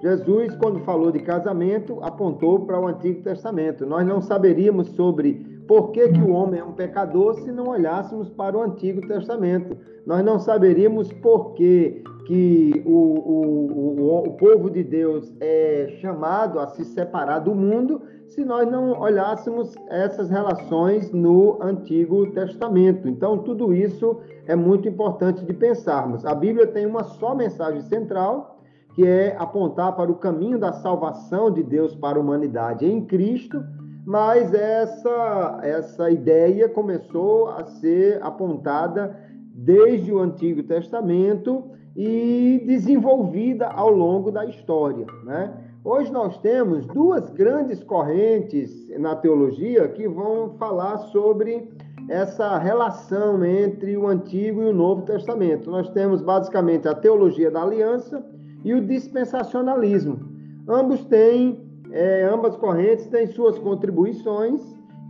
[0.02, 3.86] Jesus, quando falou de casamento, apontou para o Antigo Testamento.
[3.86, 5.36] Nós não saberíamos sobre
[5.68, 9.78] por que, que o homem é um pecador se não olhássemos para o Antigo Testamento.
[10.06, 16.60] Nós não saberíamos por que, que o, o, o, o povo de Deus é chamado
[16.60, 23.08] a se separar do mundo se nós não olhássemos essas relações no Antigo Testamento.
[23.08, 26.26] Então, tudo isso é muito importante de pensarmos.
[26.26, 28.60] A Bíblia tem uma só mensagem central
[28.96, 33.64] que é apontar para o caminho da salvação de Deus para a humanidade em Cristo,
[34.06, 39.18] mas essa, essa ideia começou a ser apontada
[39.54, 41.64] desde o Antigo Testamento
[41.96, 45.06] e desenvolvida ao longo da história.
[45.24, 45.54] Né?
[45.84, 51.70] Hoje nós temos duas grandes correntes na teologia que vão falar sobre
[52.10, 55.70] essa relação entre o Antigo e o Novo Testamento.
[55.70, 58.26] Nós temos basicamente a teologia da aliança
[58.64, 60.20] e o dispensacionalismo.
[60.68, 64.62] Ambos têm, é, ambas correntes têm suas contribuições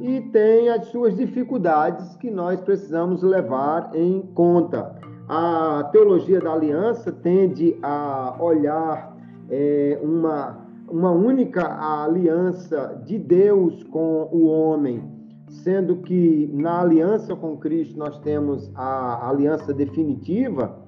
[0.02, 4.96] e têm as suas dificuldades que nós precisamos levar em conta.
[5.36, 9.18] A teologia da aliança tende a olhar
[9.50, 11.64] é, uma, uma única
[12.04, 15.04] aliança de Deus com o homem,
[15.50, 20.84] sendo que na aliança com Cristo nós temos a aliança definitiva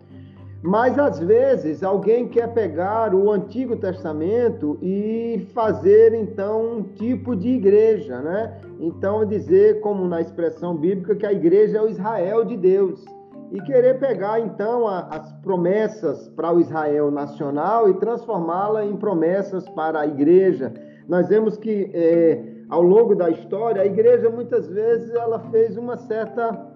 [0.61, 7.49] mas às vezes alguém quer pegar o Antigo Testamento e fazer então um tipo de
[7.49, 8.59] igreja, né?
[8.79, 13.05] Então dizer, como na expressão bíblica, que a igreja é o Israel de Deus
[13.51, 19.67] e querer pegar então a, as promessas para o Israel nacional e transformá-la em promessas
[19.69, 20.73] para a igreja.
[21.07, 25.97] Nós vemos que é, ao longo da história a igreja muitas vezes ela fez uma
[25.97, 26.75] certa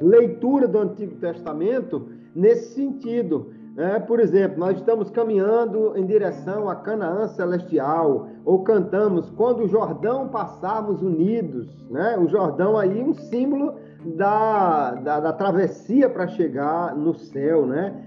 [0.00, 3.50] leitura do Antigo Testamento nesse sentido.
[3.78, 9.68] É, por exemplo, nós estamos caminhando em direção a Canaã Celestial, ou cantamos quando o
[9.68, 12.16] Jordão passarmos unidos, né?
[12.18, 18.02] O Jordão aí um símbolo da, da, da travessia para chegar no céu, né?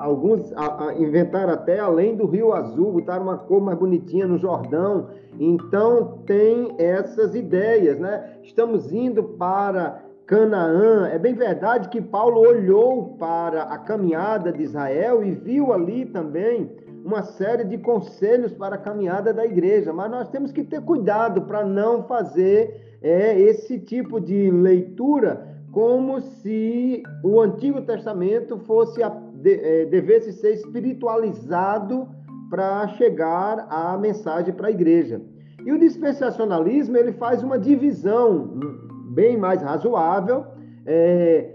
[0.00, 0.52] Alguns
[0.96, 5.08] inventaram até além do Rio Azul, botaram uma cor mais bonitinha no Jordão.
[5.40, 8.38] Então tem essas ideias, né?
[8.44, 11.08] Estamos indo para Canaã.
[11.08, 16.70] É bem verdade que Paulo olhou para a caminhada de Israel e viu ali também
[17.06, 21.42] uma série de conselhos para a caminhada da igreja, mas nós temos que ter cuidado
[21.42, 29.84] para não fazer é, esse tipo de leitura como se o Antigo Testamento fosse é,
[29.84, 32.08] devesse ser espiritualizado
[32.50, 35.20] para chegar a mensagem para a igreja.
[35.64, 38.58] E o dispensacionalismo ele faz uma divisão
[39.10, 40.44] bem mais razoável,
[40.84, 41.54] é,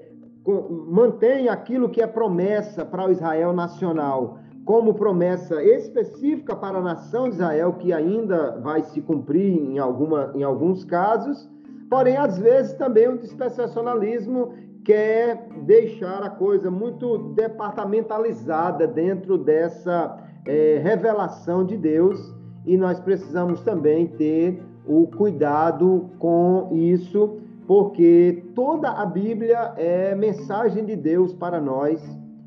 [0.87, 7.29] mantém aquilo que é promessa para o Israel nacional como promessa específica para a nação
[7.29, 11.49] de Israel, que ainda vai se cumprir em, alguma, em alguns casos,
[11.89, 20.79] porém, às vezes, também o dispensacionalismo quer deixar a coisa muito departamentalizada dentro dessa é,
[20.83, 22.33] revelação de Deus,
[22.65, 30.85] e nós precisamos também ter o cuidado com isso, porque toda a Bíblia é mensagem
[30.85, 32.01] de Deus para nós,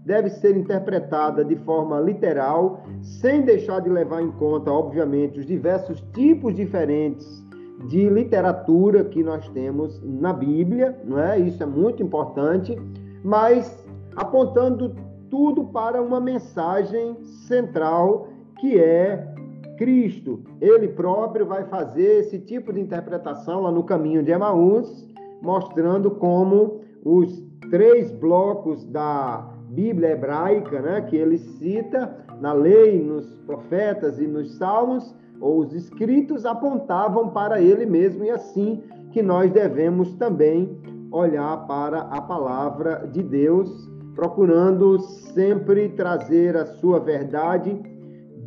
[0.04, 6.00] deve ser interpretada de forma literal, sem deixar de levar em conta, obviamente, os diversos
[6.12, 7.42] tipos diferentes
[7.88, 11.38] de literatura que nós temos na Bíblia, não é?
[11.38, 12.76] Isso é muito importante,
[13.22, 14.94] mas apontando
[15.30, 18.28] tudo para uma mensagem central
[18.60, 19.34] que é
[19.76, 20.40] Cristo.
[20.60, 25.08] Ele próprio vai fazer esse tipo de interpretação lá no caminho de Emaús,
[25.42, 33.34] mostrando como os três blocos da Bíblia hebraica, né, que ele cita na lei, nos
[33.46, 39.50] profetas e nos salmos, ou os escritos apontavam para ele mesmo, e assim que nós
[39.50, 40.78] devemos também
[41.10, 43.70] olhar para a palavra de Deus,
[44.14, 47.76] procurando sempre trazer a sua verdade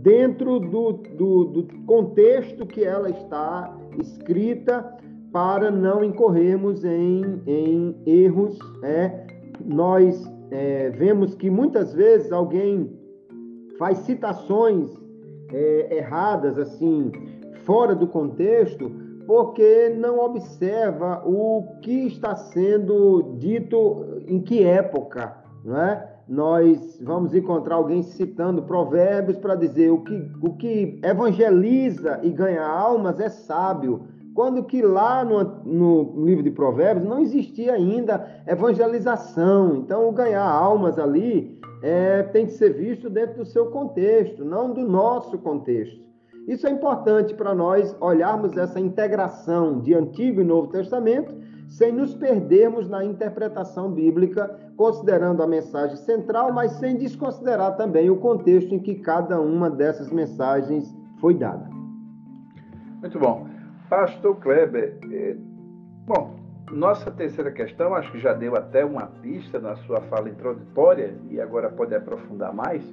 [0.02, 4.98] dentro do, do, do contexto que ela está escrita
[5.32, 8.58] para não incorrermos em, em erros.
[8.84, 9.26] É,
[9.66, 12.92] nós é, vemos que muitas vezes alguém
[13.78, 14.90] faz citações
[15.52, 17.12] é, erradas, assim,
[17.64, 18.92] fora do contexto,
[19.26, 26.14] porque não observa o que está sendo dito em que época, não é?
[26.28, 32.66] Nós vamos encontrar alguém citando provérbios para dizer o que, o que evangeliza e ganha
[32.66, 34.02] almas é sábio,
[34.38, 39.78] quando que lá no, no, livro de Provérbios não existia ainda evangelização.
[39.78, 44.72] Então, o ganhar almas ali é, tem que ser visto dentro do seu contexto, não
[44.72, 46.00] do nosso contexto.
[46.48, 51.34] Isso é importante para nós olharmos essa integração de Antigo e Novo Testamento,
[51.68, 58.18] sem nos perdermos na interpretação bíblica, considerando a mensagem central, mas sem desconsiderar também o
[58.18, 61.68] contexto em que cada uma dessas mensagens foi dada.
[63.02, 63.47] Muito bom.
[63.90, 65.36] Pastor Kleber, é,
[66.06, 66.38] bom,
[66.72, 71.40] nossa terceira questão, acho que já deu até uma pista na sua fala introdutória e
[71.40, 72.84] agora pode aprofundar mais.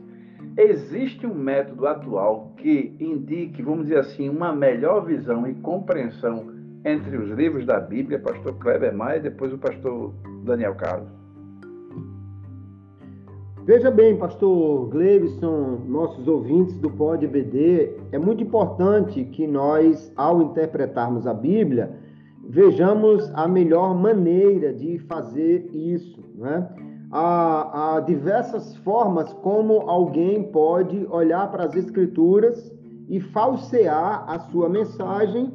[0.56, 6.52] Existe um método atual que indique, vamos dizer assim, uma melhor visão e compreensão
[6.84, 11.23] entre os livros da Bíblia, pastor Kleber Maia e depois o pastor Daniel Carlos?
[13.66, 20.42] Veja bem, pastor Gleibson, nossos ouvintes do Pod BD, é muito importante que nós, ao
[20.42, 21.90] interpretarmos a Bíblia,
[22.46, 26.22] vejamos a melhor maneira de fazer isso.
[26.34, 26.68] Né?
[27.10, 32.70] Há, há diversas formas como alguém pode olhar para as Escrituras
[33.08, 35.50] e falsear a sua mensagem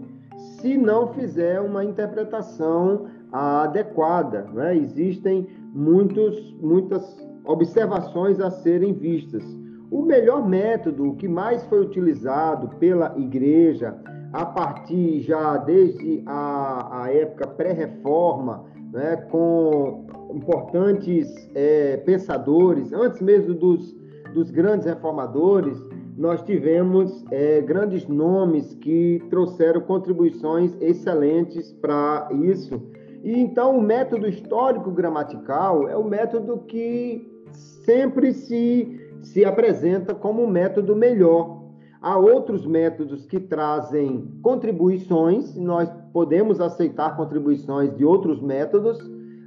[0.60, 4.48] se não fizer uma interpretação adequada.
[4.52, 4.78] Né?
[4.78, 9.44] Existem muitos, muitas observações a serem vistas.
[9.90, 13.98] O melhor método, o que mais foi utilizado pela igreja,
[14.32, 23.56] a partir já desde a, a época pré-reforma, né, com importantes é, pensadores, antes mesmo
[23.56, 23.96] dos,
[24.36, 25.76] dos grandes reformadores,
[26.16, 32.80] nós tivemos é, grandes nomes que trouxeram contribuições excelentes para isso.
[33.24, 40.44] E então o método histórico gramatical é o método que sempre se, se apresenta como
[40.44, 41.60] um método melhor.
[42.02, 48.98] Há outros métodos que trazem contribuições, nós podemos aceitar contribuições de outros métodos,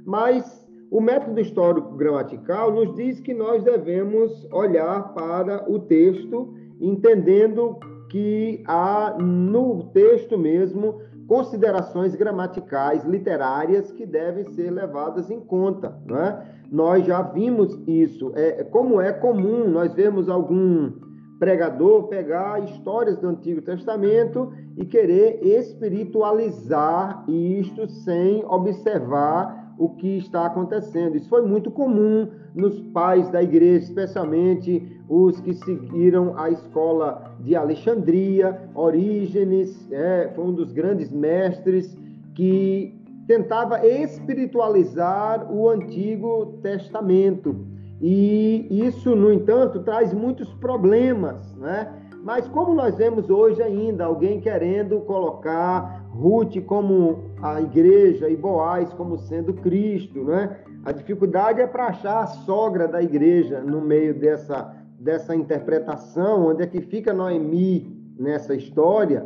[0.05, 7.79] mas O método histórico gramatical nos diz que nós devemos olhar para o texto, entendendo
[8.11, 15.97] que há no texto mesmo considerações gramaticais, literárias que devem ser levadas em conta.
[16.05, 16.45] Não é?
[16.71, 18.31] Nós já vimos isso.
[18.35, 20.91] É, como é comum nós vemos algum
[21.39, 30.45] pregador pegar histórias do Antigo Testamento e querer espiritualizar isto sem observar o que está
[30.45, 31.15] acontecendo.
[31.15, 37.55] Isso foi muito comum nos pais da igreja, especialmente os que seguiram a escola de
[37.55, 41.97] Alexandria, Orígenes, é, foi um dos grandes mestres
[42.35, 42.95] que
[43.27, 47.65] tentava espiritualizar o Antigo Testamento.
[48.01, 51.91] E isso, no entanto, traz muitos problemas, né?
[52.23, 58.93] Mas como nós vemos hoje ainda alguém querendo colocar Ruth como a igreja e Boaz
[58.93, 60.57] como sendo Cristo, né?
[60.85, 66.63] A dificuldade é para achar a sogra da igreja no meio dessa, dessa interpretação, onde
[66.63, 69.25] é que fica Noemi nessa história.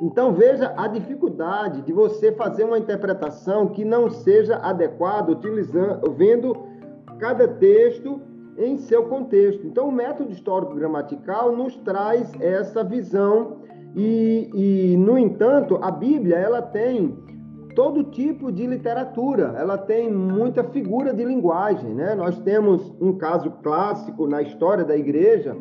[0.00, 6.56] Então veja a dificuldade de você fazer uma interpretação que não seja adequada, utilizando, vendo
[7.18, 8.20] cada texto
[8.56, 9.66] em seu contexto.
[9.66, 13.58] Então, o método histórico-gramatical nos traz essa visão
[13.94, 17.14] e, e, no entanto, a Bíblia ela tem
[17.74, 22.14] todo tipo de literatura, ela tem muita figura de linguagem, né?
[22.14, 25.56] Nós temos um caso clássico na história da igreja,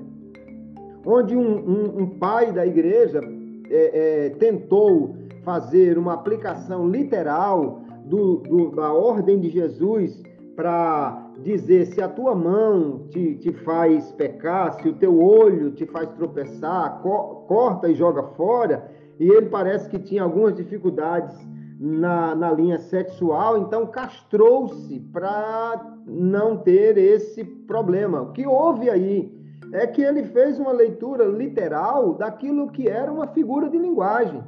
[1.05, 3.21] onde um, um, um pai da igreja
[3.69, 10.21] é, é, tentou fazer uma aplicação literal do, do, da ordem de Jesus
[10.55, 15.85] para dizer se a tua mão te, te faz pecar, se o teu olho te
[15.85, 18.89] faz tropeçar, co corta e joga fora.
[19.19, 21.35] E ele parece que tinha algumas dificuldades
[21.79, 28.21] na, na linha sexual, então castrou-se para não ter esse problema.
[28.21, 29.31] O que houve aí
[29.73, 34.43] é que ele fez uma leitura literal daquilo que era uma figura de linguagem.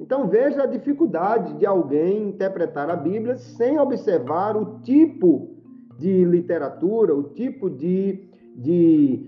[0.00, 5.59] Então veja a dificuldade de alguém interpretar a Bíblia sem observar o tipo
[6.00, 8.24] de literatura, o tipo de,
[8.56, 9.22] de,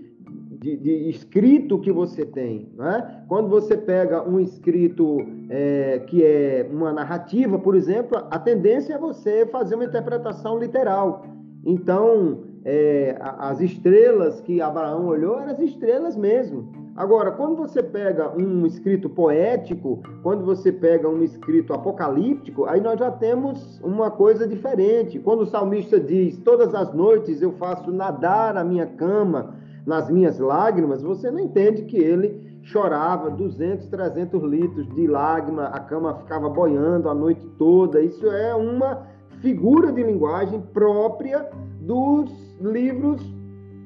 [0.59, 2.67] de, de escrito que você tem.
[2.75, 3.23] Né?
[3.27, 5.17] Quando você pega um escrito
[5.49, 11.27] é, que é uma narrativa, por exemplo, a tendência é você fazer uma interpretação literal.
[11.63, 16.82] Então, é, as estrelas que Abraão olhou eram as estrelas mesmo.
[16.95, 22.99] Agora, quando você pega um escrito poético, quando você pega um escrito apocalíptico, aí nós
[22.99, 25.17] já temos uma coisa diferente.
[25.17, 29.55] Quando o salmista diz: Todas as noites eu faço nadar a minha cama
[29.87, 35.79] nas minhas lágrimas, você não entende que ele chorava 200, 300 litros de lágrima, a
[35.79, 38.01] cama ficava boiando a noite toda.
[38.01, 39.07] Isso é uma
[39.41, 41.49] figura de linguagem própria
[41.81, 42.31] dos
[42.61, 43.19] livros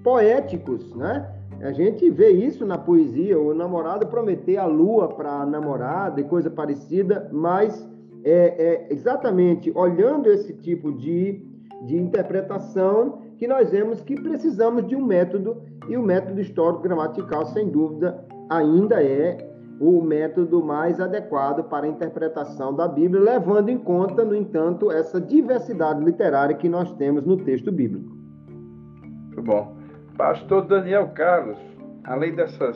[0.03, 1.37] poéticos, né?
[1.62, 6.24] A gente vê isso na poesia, o namorado prometer a lua para a namorada e
[6.24, 7.88] coisa parecida, mas
[8.24, 11.41] é, é, exatamente olhando esse tipo de,
[11.86, 17.70] de interpretação que nós vemos que precisamos de um método, e o método histórico-gramatical, sem
[17.70, 19.38] dúvida, ainda é
[19.80, 25.22] o método mais adequado para a interpretação da Bíblia, levando em conta, no entanto, essa
[25.22, 28.12] diversidade literária que nós temos no texto bíblico.
[28.49, 29.76] Muito bom.
[30.18, 31.59] Pastor Daniel Carlos,
[32.03, 32.76] além dessas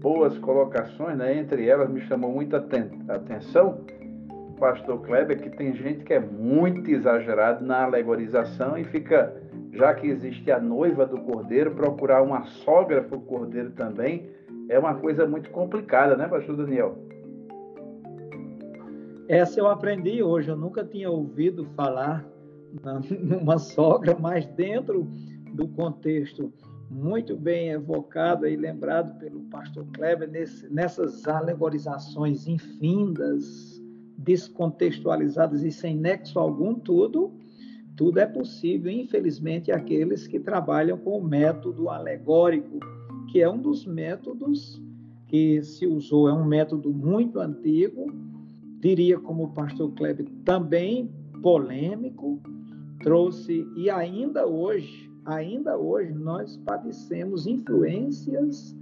[0.00, 3.84] boas colocações, né, entre elas me chamou muita atenção,
[4.58, 9.32] Pastor Kleber, que tem gente que é muito exagerado na alegorização e fica,
[9.72, 14.28] já que existe a noiva do cordeiro, procurar uma sogra para o cordeiro também
[14.68, 16.96] é uma coisa muito complicada, né, Pastor Daniel?
[19.28, 22.24] Essa eu aprendi hoje, eu nunca tinha ouvido falar
[23.20, 25.06] numa sogra, mas dentro
[25.54, 26.52] do contexto
[26.90, 33.82] muito bem evocado e lembrado pelo pastor Kleber nesse, nessas alegorizações infindas,
[34.18, 37.32] descontextualizadas e sem nexo algum, tudo,
[37.96, 38.92] tudo é possível.
[38.92, 42.78] Infelizmente, aqueles que trabalham com o método alegórico,
[43.30, 44.80] que é um dos métodos
[45.26, 48.12] que se usou, é um método muito antigo,
[48.78, 51.10] diria como o pastor Kleber, também
[51.42, 52.40] polêmico,
[53.02, 58.76] trouxe e ainda hoje ainda hoje nós padecemos influências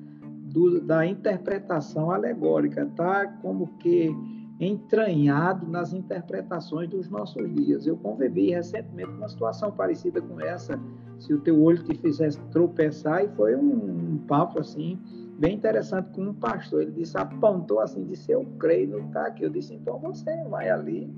[0.52, 4.14] do, da interpretação alegórica, tá como que
[4.60, 7.86] entranhado nas interpretações dos nossos dias.
[7.86, 10.78] Eu convivi recentemente com uma situação parecida com essa,
[11.18, 14.98] se o teu olho te fizesse tropeçar, e foi um, um papo assim,
[15.38, 16.82] bem interessante com um pastor.
[16.82, 19.44] Ele disse, apontou assim, disse, eu creio no tá aqui.
[19.44, 21.12] Eu disse, então você vai ali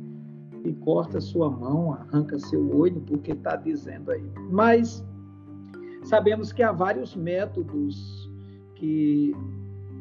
[0.65, 4.25] e corta sua mão, arranca seu olho, porque está dizendo aí.
[4.51, 5.05] Mas
[6.05, 8.31] sabemos que há vários métodos
[8.77, 9.35] que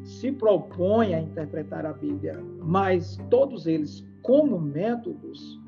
[0.04, 5.60] se propõem a interpretar a Bíblia, mas todos eles, como métodos,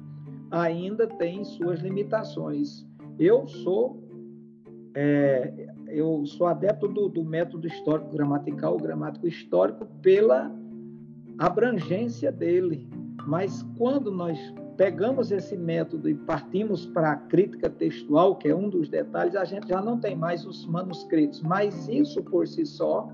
[0.50, 2.86] ainda têm suas limitações.
[3.18, 4.04] Eu sou
[4.94, 5.52] é,
[5.88, 10.50] eu sou adepto do, do método histórico gramatical, o gramático histórico, pela
[11.38, 12.88] abrangência dele.
[13.26, 14.38] Mas quando nós
[14.76, 19.44] pegamos esse método e partimos para a crítica textual, que é um dos detalhes, a
[19.44, 21.42] gente já não tem mais os manuscritos.
[21.42, 23.08] Mas isso por si só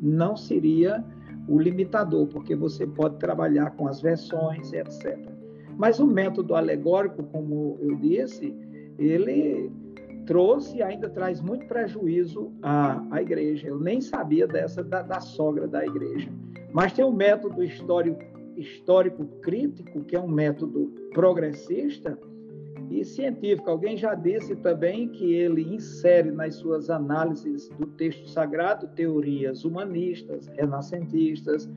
[0.00, 1.04] não seria
[1.48, 5.18] o limitador, porque você pode trabalhar com as versões, etc.
[5.76, 8.54] Mas o método alegórico, como eu disse,
[8.98, 9.70] ele
[10.26, 13.68] trouxe e ainda traz muito prejuízo à, à igreja.
[13.68, 16.30] Eu nem sabia dessa da, da sogra da igreja.
[16.72, 18.22] Mas tem um método histórico,
[18.56, 22.18] histórico crítico, que é um método progressista
[22.90, 23.70] e científico.
[23.70, 30.46] Alguém já disse também que ele insere nas suas análises do texto sagrado teorias humanistas,
[30.48, 31.68] renascentistas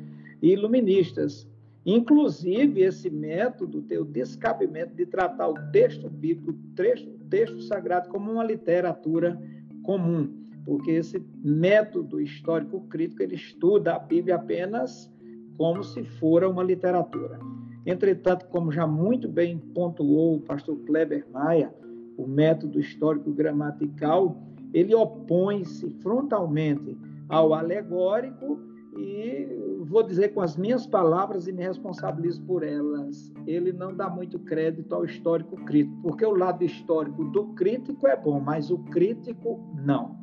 [0.41, 1.47] e iluministas.
[1.85, 8.09] Inclusive, esse método tem o descabimento de tratar o texto bíblico, o texto, texto sagrado,
[8.09, 9.39] como uma literatura
[9.83, 10.33] comum,
[10.65, 15.13] porque esse método histórico crítico ele estuda a Bíblia apenas
[15.57, 17.39] como se fora uma literatura.
[17.85, 21.73] Entretanto, como já muito bem pontuou o pastor Kleber Maia,
[22.17, 24.37] o método histórico gramatical,
[24.73, 26.97] ele opõe-se frontalmente
[27.29, 28.59] ao alegórico
[28.97, 29.47] e
[29.81, 33.31] vou dizer com as minhas palavras e me responsabilizo por elas.
[33.45, 38.15] Ele não dá muito crédito ao histórico crítico, porque o lado histórico do crítico é
[38.15, 40.17] bom, mas o crítico não.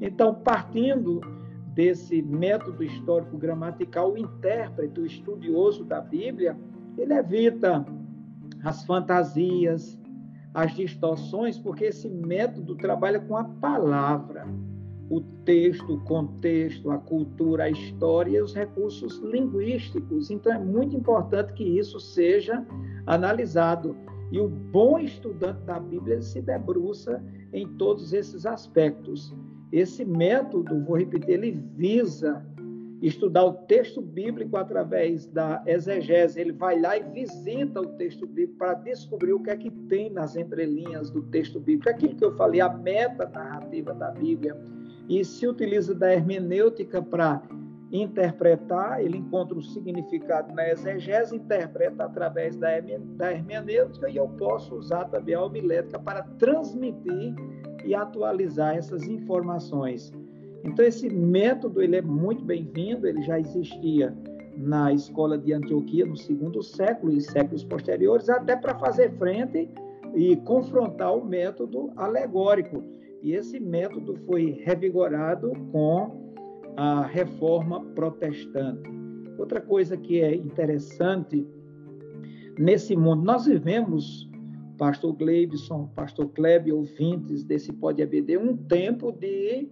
[0.00, 1.20] Então, partindo
[1.74, 6.56] desse método histórico gramatical, o intérprete, o estudioso da Bíblia,
[6.98, 7.84] ele evita
[8.64, 9.98] as fantasias,
[10.52, 14.46] as distorções, porque esse método trabalha com a palavra,
[15.08, 20.30] o texto, o contexto, a cultura, a história e os recursos linguísticos.
[20.30, 22.64] Então é muito importante que isso seja
[23.06, 23.96] analisado.
[24.30, 29.34] E o bom estudante da Bíblia se debruça em todos esses aspectos.
[29.72, 32.44] Esse método, vou repetir, ele visa
[33.00, 36.40] estudar o texto bíblico através da exegese.
[36.40, 40.10] Ele vai lá e visita o texto bíblico para descobrir o que é que tem
[40.10, 41.88] nas entrelinhas do texto bíblico.
[41.88, 44.56] Aquilo que eu falei, a meta narrativa da Bíblia.
[45.08, 47.42] E se utiliza da hermenêutica para
[47.90, 52.70] interpretar, ele encontra o significado na exegese, interpreta através da
[53.32, 57.34] hermenêutica e eu posso usar também a homilética para transmitir
[57.84, 60.12] e atualizar essas informações.
[60.64, 64.14] Então esse método ele é muito bem-vindo, ele já existia
[64.56, 69.68] na escola de Antioquia no segundo século e séculos posteriores, até para fazer frente
[70.14, 72.82] e confrontar o método alegórico.
[73.22, 76.20] E esse método foi revigorado com
[76.76, 78.88] a reforma protestante.
[79.38, 81.46] Outra coisa que é interessante
[82.58, 84.29] nesse mundo, nós vivemos,
[84.80, 89.68] pastor Gleibson, pastor Klebe, ouvintes desse Pode ABD, um tempo de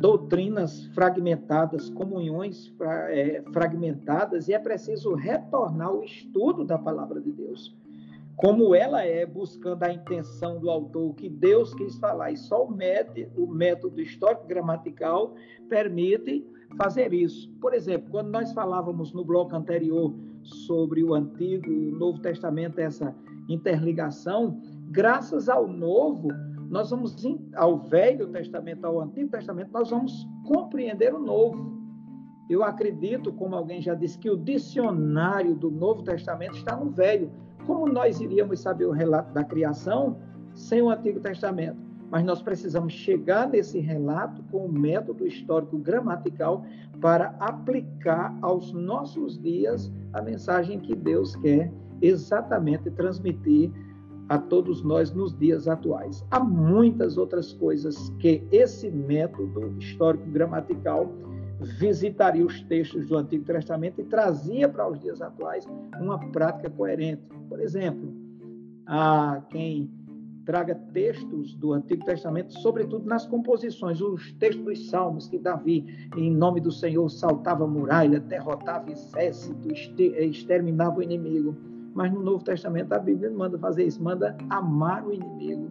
[0.00, 2.74] doutrinas fragmentadas, comunhões
[3.10, 7.76] é, fragmentadas, e é preciso retornar ao estudo da palavra de Deus,
[8.34, 12.64] como ela é, buscando a intenção do autor, o que Deus quis falar, e só
[12.64, 15.34] o método, o método histórico-gramatical
[15.68, 16.46] permite
[16.78, 17.50] fazer isso.
[17.60, 22.78] Por exemplo, quando nós falávamos no bloco anterior sobre o Antigo e o Novo Testamento,
[22.78, 23.14] essa
[23.48, 26.28] interligação, graças ao Novo,
[26.68, 27.16] nós vamos
[27.54, 31.76] ao Velho Testamento, ao Antigo Testamento, nós vamos compreender o Novo.
[32.48, 37.30] Eu acredito, como alguém já disse, que o dicionário do Novo Testamento está no Velho.
[37.66, 40.16] Como nós iríamos saber o relato da criação
[40.54, 41.78] sem o Antigo Testamento?
[42.08, 46.64] Mas nós precisamos chegar nesse relato com o método histórico gramatical
[47.00, 53.70] para aplicar aos nossos dias a mensagem que Deus quer exatamente transmitir
[54.28, 56.24] a todos nós nos dias atuais.
[56.30, 61.12] Há muitas outras coisas que esse método histórico-gramatical
[61.60, 65.66] visitaria os textos do Antigo Testamento e trazia para os dias atuais
[66.00, 67.22] uma prática coerente.
[67.48, 68.12] Por exemplo,
[68.86, 69.90] a quem
[70.44, 76.30] traga textos do Antigo Testamento, sobretudo nas composições, os textos dos Salmos, que Davi, em
[76.30, 81.56] nome do Senhor, saltava muralha, derrotava exército, exterminava o inimigo
[81.96, 85.70] mas no Novo Testamento a Bíblia não manda fazer isso, manda amar o inimigo,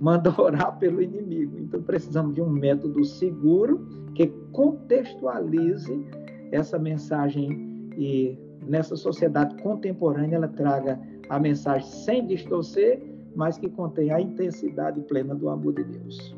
[0.00, 1.58] manda orar pelo inimigo.
[1.58, 6.06] Então precisamos de um método seguro que contextualize
[6.52, 10.98] essa mensagem e nessa sociedade contemporânea ela traga
[11.28, 13.02] a mensagem sem distorcer,
[13.34, 16.36] mas que contém a intensidade plena do amor de Deus.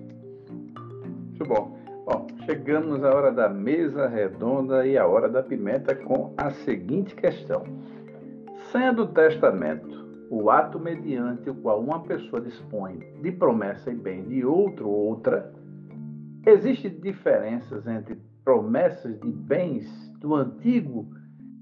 [1.28, 1.78] Muito bom.
[2.07, 7.14] Bom, chegamos à hora da mesa redonda e à hora da pimenta com a seguinte
[7.14, 7.62] questão:
[8.71, 10.01] Sendo o testamento
[10.31, 15.09] o ato mediante o qual uma pessoa dispõe de promessa e bem de outro ou
[15.09, 15.53] outra,
[16.47, 21.09] existem diferenças entre promessas de bens do Antigo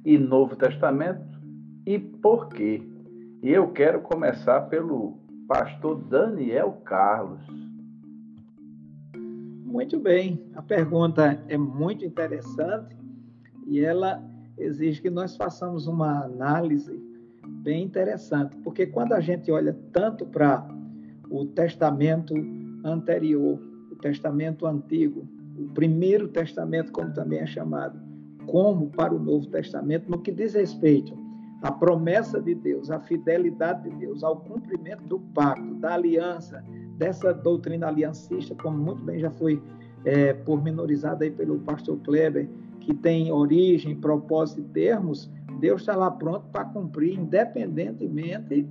[0.05, 1.41] e Novo Testamento
[1.87, 2.83] e por quê?
[3.43, 7.41] E eu quero começar pelo pastor Daniel Carlos.
[9.65, 12.95] Muito bem, a pergunta é muito interessante
[13.67, 14.23] e ela
[14.59, 17.01] exige que nós façamos uma análise
[17.63, 20.69] bem interessante, porque quando a gente olha tanto para
[21.31, 22.35] o testamento
[22.85, 25.27] anterior, o testamento antigo,
[25.59, 27.99] o primeiro testamento, como também é chamado,
[28.47, 31.17] como para o Novo Testamento, no que diz respeito
[31.63, 36.65] à promessa de Deus, à fidelidade de Deus, ao cumprimento do pacto, da aliança,
[36.97, 39.61] dessa doutrina aliancista, como muito bem já foi
[40.05, 42.49] é, pormenorizada aí pelo pastor Kleber,
[42.89, 45.31] que tem origem, propósito e termos,
[45.61, 48.67] Deus está lá pronto para cumprir, independentemente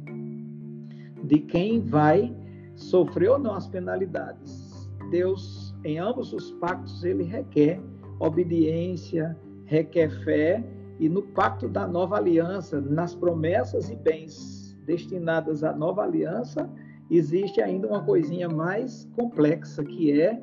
[1.24, 2.36] de quem vai
[2.76, 4.89] sofrer ou não as penalidades.
[5.11, 7.80] Deus, em ambos os pactos, ele requer
[8.20, 10.63] obediência, requer fé,
[10.99, 16.68] e no pacto da nova aliança, nas promessas e bens destinadas à nova aliança,
[17.11, 20.41] existe ainda uma coisinha mais complexa, que é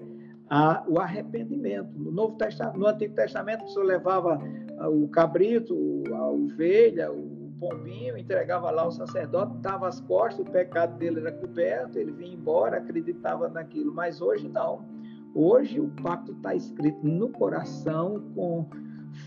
[0.49, 1.91] a, o arrependimento.
[1.97, 4.41] No, Novo Testamento, no Antigo Testamento, o senhor levava
[4.89, 5.75] o cabrito,
[6.13, 11.33] a ovelha, o pombinho, entregava lá ao sacerdote, dava as costas, o pecado dele era
[11.33, 13.93] coberto, ele vinha embora, acreditava naquilo.
[13.93, 14.85] Mas hoje não.
[15.35, 18.69] Hoje o pacto está escrito no coração com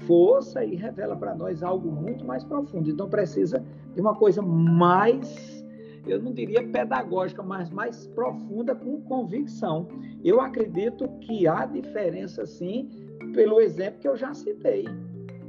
[0.06, 2.90] força e revela para nós algo muito mais profundo.
[2.90, 3.64] Então precisa
[3.94, 5.57] de uma coisa mais,
[6.08, 9.88] eu não diria pedagógica, mas mais profunda com convicção.
[10.24, 12.90] Eu acredito que há diferença sim,
[13.34, 14.86] pelo exemplo que eu já citei.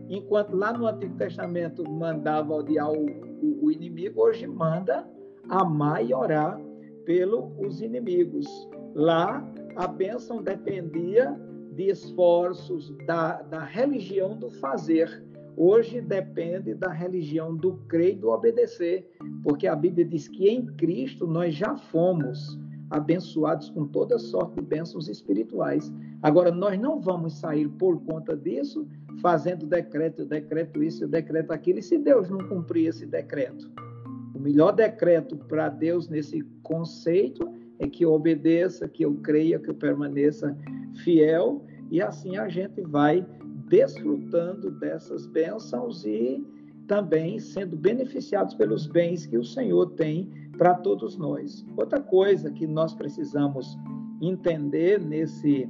[0.09, 3.07] Enquanto lá no Antigo Testamento mandava odiar o,
[3.43, 5.07] o, o inimigo, hoje manda
[5.49, 6.59] amar e orar
[7.05, 8.47] pelos inimigos.
[8.95, 9.47] Lá
[9.77, 11.39] a bênção dependia
[11.73, 15.23] de esforços da, da religião do fazer.
[15.61, 19.11] Hoje depende da religião do crer e do obedecer,
[19.43, 22.57] porque a Bíblia diz que em Cristo nós já fomos
[22.89, 25.93] abençoados com toda sorte de bênçãos espirituais.
[26.23, 28.87] Agora, nós não vamos sair por conta disso
[29.21, 33.69] fazendo decreto, decreto isso, decreto aquilo, e se Deus não cumprir esse decreto?
[34.37, 39.71] O melhor decreto para Deus nesse conceito é que eu obedeça, que eu creia, que
[39.71, 40.57] eu permaneça
[41.03, 43.27] fiel, e assim a gente vai
[43.69, 46.45] desfrutando dessas bênçãos e
[46.87, 51.65] também sendo beneficiados pelos bens que o Senhor tem para todos nós.
[51.77, 53.79] Outra coisa que nós precisamos
[54.21, 55.69] entender nesse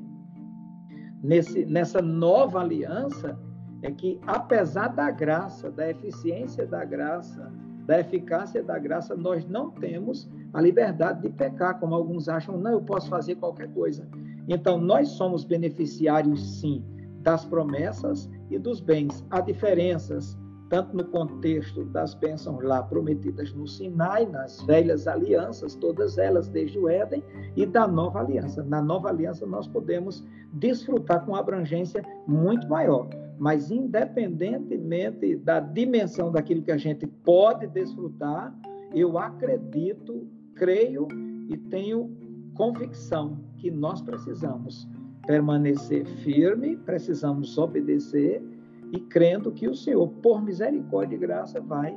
[1.23, 3.39] nesse, nessa nova aliança
[3.83, 7.53] é que, apesar da graça, da eficiência da graça,
[7.87, 12.73] da eficácia da graça, nós não temos a liberdade de pecar, como alguns acham, não,
[12.73, 14.07] eu posso fazer qualquer coisa.
[14.49, 16.85] Então, nós somos beneficiários, sim,
[17.19, 19.25] das promessas e dos bens.
[19.31, 20.37] Há diferenças
[20.69, 26.79] tanto no contexto das bênçãos lá prometidas no Sinai, nas velhas alianças, todas elas desde
[26.79, 27.23] o Éden,
[27.57, 28.63] e da nova aliança.
[28.65, 33.09] Na nova aliança nós podemos desfrutar com abrangência muito maior.
[33.39, 38.55] Mas independentemente da dimensão daquilo que a gente pode desfrutar,
[38.95, 41.07] eu acredito, creio
[41.49, 42.11] e tenho
[42.55, 44.89] convicção que nós precisamos
[45.29, 48.43] permanecer firme, precisamos obedecer
[48.91, 51.95] e crendo que o Senhor, por misericórdia e graça, vai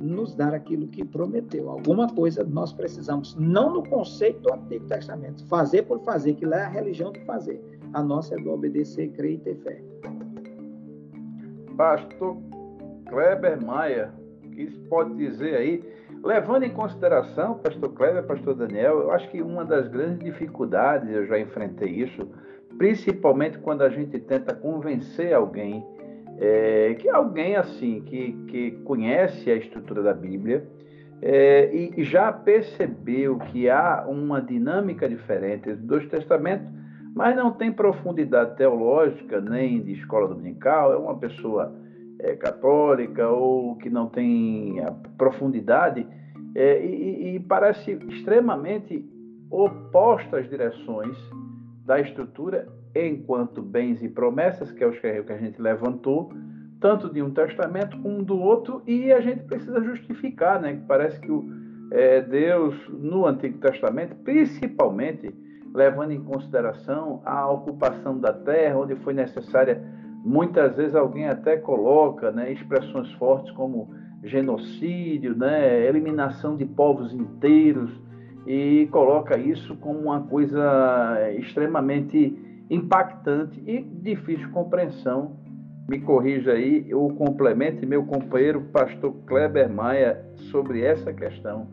[0.00, 1.70] nos dar aquilo que prometeu.
[1.70, 6.62] Alguma coisa nós precisamos, não no conceito do Antigo Testamento, fazer por fazer, que lá
[6.62, 7.62] é a religião do fazer.
[7.92, 9.80] A nossa é do obedecer, crer e ter fé.
[11.76, 12.36] Pastor
[13.06, 14.12] Kleber Maia,
[14.44, 15.94] o que isso pode dizer aí?
[16.24, 21.24] Levando em consideração, pastor Kleber, pastor Daniel, eu acho que uma das grandes dificuldades, eu
[21.26, 22.26] já enfrentei isso,
[22.78, 25.84] principalmente quando a gente tenta convencer alguém
[26.38, 30.66] é, que alguém assim que, que conhece a estrutura da Bíblia
[31.22, 36.66] é, e já percebeu que há uma dinâmica diferente dos dois testamentos,
[37.14, 41.72] mas não tem profundidade teológica nem de escola dominical, é uma pessoa
[42.18, 44.76] é, católica ou que não tem
[45.16, 46.06] profundidade
[46.54, 49.04] é, e, e parece extremamente
[49.50, 51.16] oposta às direções
[51.84, 56.32] da estrutura enquanto bens e promessas, que é o que a gente levantou,
[56.80, 60.80] tanto de um testamento como do outro, e a gente precisa justificar, né?
[60.86, 61.44] Parece que o,
[61.90, 65.34] é, Deus, no Antigo Testamento, principalmente
[65.74, 69.82] levando em consideração a ocupação da terra, onde foi necessária,
[70.24, 77.90] muitas vezes alguém até coloca né, expressões fortes como genocídio, né, eliminação de povos inteiros,
[78.46, 82.36] e coloca isso como uma coisa extremamente
[82.70, 85.36] impactante e difícil de compreensão.
[85.88, 91.66] Me corrija aí, ou complemente meu companheiro pastor Kleber Maia sobre essa questão.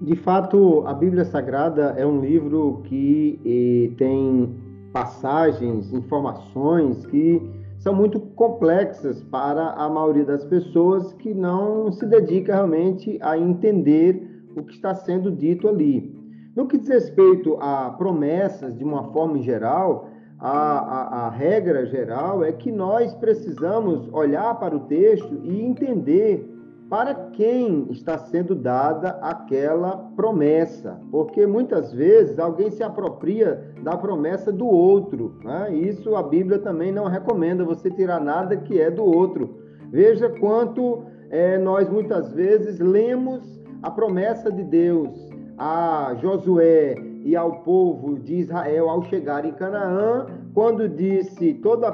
[0.00, 4.52] De fato, a Bíblia Sagrada é um livro que eh, tem
[4.92, 7.40] passagens, informações que
[7.78, 14.31] são muito complexas para a maioria das pessoas que não se dedica realmente a entender
[14.56, 16.14] o que está sendo dito ali.
[16.54, 22.44] No que diz respeito a promessas, de uma forma geral, a, a, a, regra geral
[22.44, 26.48] é que nós precisamos olhar para o texto e entender
[26.90, 34.52] para quem está sendo dada aquela promessa, porque muitas vezes alguém se apropria da promessa
[34.52, 35.36] do outro.
[35.42, 35.74] Né?
[35.74, 39.56] Isso a Bíblia também não recomenda você tirar nada que é do outro.
[39.90, 47.60] Veja quanto é, nós muitas vezes lemos a promessa de Deus a Josué e ao
[47.60, 51.86] povo de Israel ao chegar em Canaã, quando disse: todo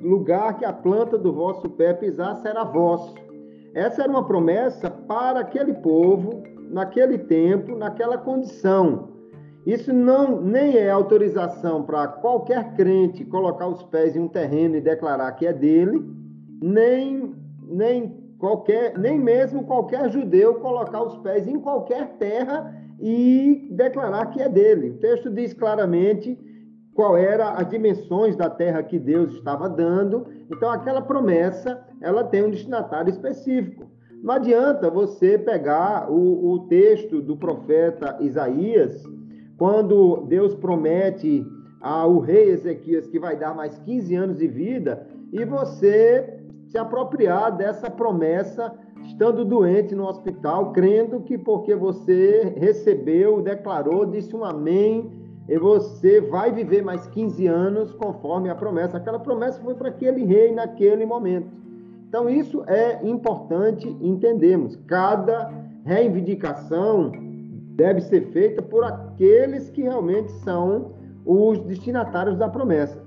[0.00, 3.14] lugar que a planta do vosso pé pisar será vosso.
[3.74, 9.08] Essa era uma promessa para aquele povo, naquele tempo, naquela condição.
[9.64, 14.80] Isso não nem é autorização para qualquer crente colocar os pés em um terreno e
[14.80, 16.02] declarar que é dele,
[16.60, 24.26] nem nem qualquer, nem mesmo qualquer judeu colocar os pés em qualquer terra e declarar
[24.32, 24.90] que é dele.
[24.90, 26.36] O texto diz claramente
[26.92, 30.26] qual era as dimensões da terra que Deus estava dando.
[30.50, 33.86] Então, aquela promessa, ela tem um destinatário específico.
[34.20, 39.08] Não adianta você pegar o, o texto do profeta Isaías,
[39.56, 41.46] quando Deus promete
[41.80, 46.41] ao rei Ezequias que vai dar mais 15 anos de vida, e você
[46.72, 48.72] se apropriar dessa promessa
[49.04, 55.12] estando doente no hospital, crendo que porque você recebeu, declarou, disse um amém,
[55.46, 58.96] e você vai viver mais 15 anos conforme a promessa.
[58.96, 61.48] Aquela promessa foi para aquele rei naquele momento.
[62.08, 64.76] Então, isso é importante entendermos.
[64.86, 65.52] Cada
[65.84, 67.12] reivindicação
[67.74, 70.92] deve ser feita por aqueles que realmente são
[71.26, 73.02] os destinatários da promessa.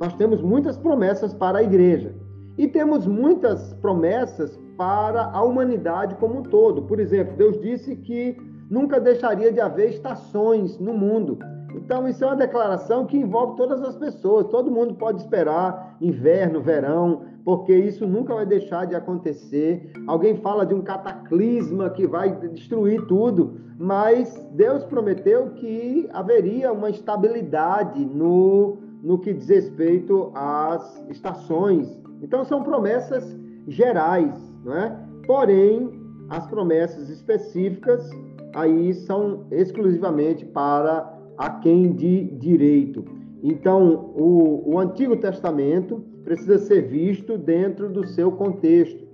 [0.00, 2.21] Nós temos muitas promessas para a igreja
[2.56, 6.82] e temos muitas promessas para a humanidade como um todo.
[6.82, 8.36] Por exemplo, Deus disse que
[8.70, 11.38] nunca deixaria de haver estações no mundo.
[11.74, 14.46] Então, isso é uma declaração que envolve todas as pessoas.
[14.48, 19.90] Todo mundo pode esperar inverno, verão, porque isso nunca vai deixar de acontecer.
[20.06, 26.90] Alguém fala de um cataclisma que vai destruir tudo, mas Deus prometeu que haveria uma
[26.90, 32.01] estabilidade no, no que diz respeito às estações.
[32.22, 34.96] Então, são promessas gerais não é?
[35.26, 38.08] Porém, as promessas específicas
[38.54, 43.04] aí são exclusivamente para a quem de direito.
[43.42, 49.04] Então, o, o Antigo Testamento precisa ser visto dentro do seu contexto.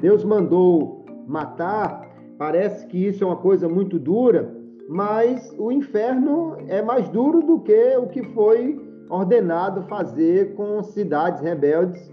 [0.00, 4.54] Deus mandou matar, parece que isso é uma coisa muito dura,
[4.88, 8.78] mas o inferno é mais duro do que o que foi
[9.08, 12.11] ordenado fazer com cidades rebeldes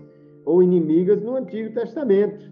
[0.50, 2.50] ou inimigas no Antigo Testamento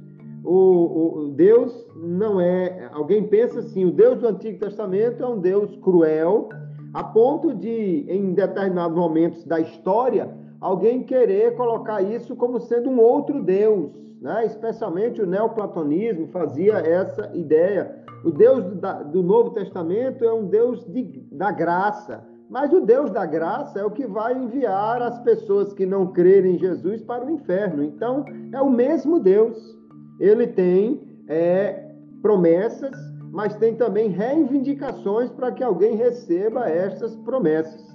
[0.47, 2.89] o, o, Deus não é.
[2.93, 6.47] Alguém pensa assim: o Deus do Antigo Testamento é um Deus cruel,
[6.93, 10.29] a ponto de, em determinados momentos da história,
[10.61, 13.91] alguém querer colocar isso como sendo um outro Deus.
[14.21, 14.45] Né?
[14.45, 18.03] Especialmente o neoplatonismo fazia essa ideia.
[18.23, 22.25] O Deus do, do Novo Testamento é um Deus de, da graça.
[22.49, 26.55] Mas o Deus da graça é o que vai enviar as pessoas que não crerem
[26.55, 27.83] em Jesus para o inferno.
[27.83, 28.23] Então,
[28.53, 29.77] é o mesmo Deus
[30.19, 31.91] ele tem é,
[32.21, 32.95] promessas,
[33.31, 37.85] mas tem também reivindicações para que alguém receba estas promessas.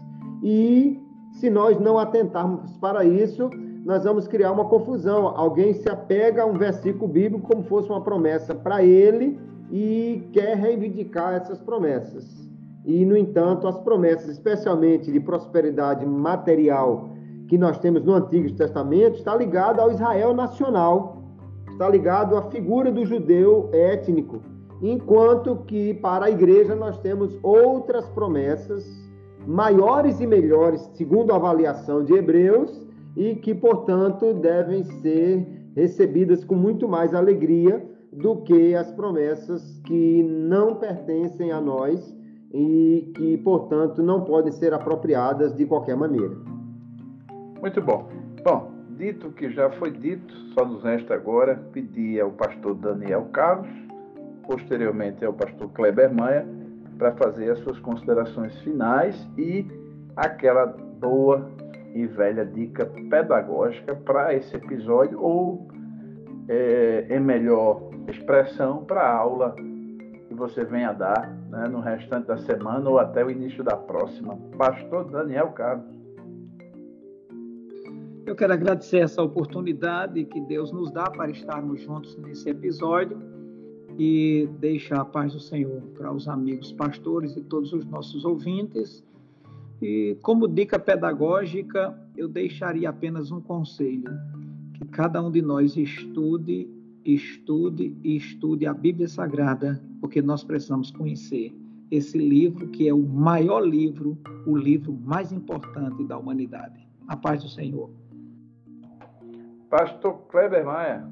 [0.43, 1.01] E
[1.33, 3.51] se nós não atentarmos para isso,
[3.85, 5.27] nós vamos criar uma confusão.
[5.27, 9.39] Alguém se apega a um versículo bíblico como fosse uma promessa para ele
[9.71, 12.42] e quer reivindicar essas promessas.
[12.85, 17.11] E, no entanto, as promessas, especialmente de prosperidade material
[17.47, 21.23] que nós temos no Antigo Testamento, está ligada ao Israel nacional,
[21.71, 24.41] está ligado à figura do judeu étnico,
[24.81, 28.85] enquanto que para a igreja nós temos outras promessas
[29.47, 36.55] maiores e melhores, segundo a avaliação de Hebreus, e que, portanto, devem ser recebidas com
[36.55, 42.15] muito mais alegria do que as promessas que não pertencem a nós
[42.53, 46.37] e que, portanto, não podem ser apropriadas de qualquer maneira.
[47.61, 48.09] Muito bom.
[48.45, 53.27] Bom, dito o que já foi dito, só nos resta agora pedir ao pastor Daniel
[53.33, 53.71] Carlos,
[54.47, 56.47] posteriormente ao pastor Kleber Maia,
[56.99, 59.67] para fazer as suas considerações finais e
[60.17, 61.51] aquela boa
[61.95, 65.69] e velha dica pedagógica para esse episódio, ou
[66.49, 69.55] é, em melhor expressão, para a aula
[70.33, 74.37] que você venha dar né, no restante da semana ou até o início da próxima.
[74.57, 75.95] Pastor Daniel Carlos.
[78.25, 83.21] Eu quero agradecer essa oportunidade que Deus nos dá para estarmos juntos nesse episódio
[83.99, 89.05] e deixar a paz do Senhor para os amigos pastores e todos os nossos ouvintes.
[89.83, 94.11] E como dica pedagógica, eu deixaria apenas um conselho:
[94.75, 96.71] que cada um de nós estude,
[97.05, 101.57] estude e estude a Bíblia Sagrada, porque nós precisamos conhecer
[101.89, 106.85] esse livro que é o maior livro, o livro mais importante da humanidade.
[107.07, 107.89] A paz do Senhor.
[109.71, 111.07] Pastor Kleber Maia.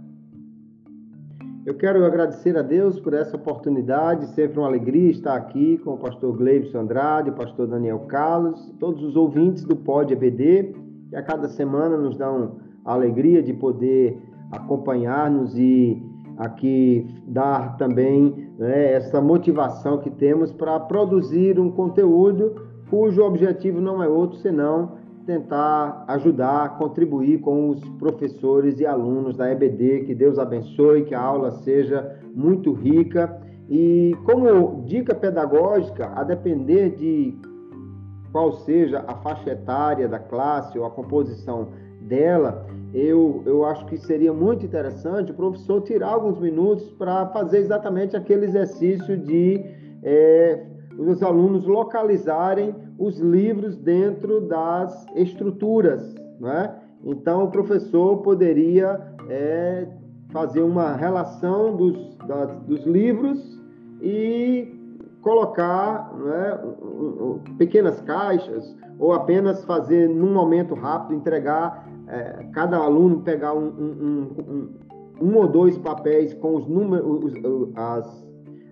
[1.64, 5.98] Eu quero agradecer a Deus por essa oportunidade, sempre uma alegria estar aqui com o
[5.98, 10.74] pastor Gleibson Andrade, o pastor Daniel Carlos, todos os ouvintes do Pod EBD,
[11.10, 14.18] que a cada semana nos dão a alegria de poder
[14.50, 23.22] acompanhar-nos e aqui dar também né, essa motivação que temos para produzir um conteúdo cujo
[23.22, 30.04] objetivo não é outro senão tentar ajudar, contribuir com os professores e alunos da EBD.
[30.06, 33.40] Que Deus abençoe, que a aula seja muito rica.
[33.68, 37.38] E como dica pedagógica, a depender de
[38.32, 41.68] qual seja a faixa etária da classe ou a composição
[42.10, 47.58] dela, eu, eu acho que seria muito interessante o professor tirar alguns minutos para fazer
[47.58, 49.64] exatamente aquele exercício de
[50.02, 50.66] é,
[50.98, 56.74] os alunos localizarem os livros dentro das estruturas, né?
[57.04, 59.86] Então, o professor poderia é,
[60.30, 61.96] fazer uma relação dos,
[62.66, 63.58] dos livros
[64.02, 64.68] e
[65.22, 66.58] colocar né,
[67.56, 74.28] pequenas caixas ou apenas fazer num momento rápido entregar é, cada aluno pegar um, um,
[75.20, 77.34] um, um, ou dois papéis com os números,
[77.76, 78.26] as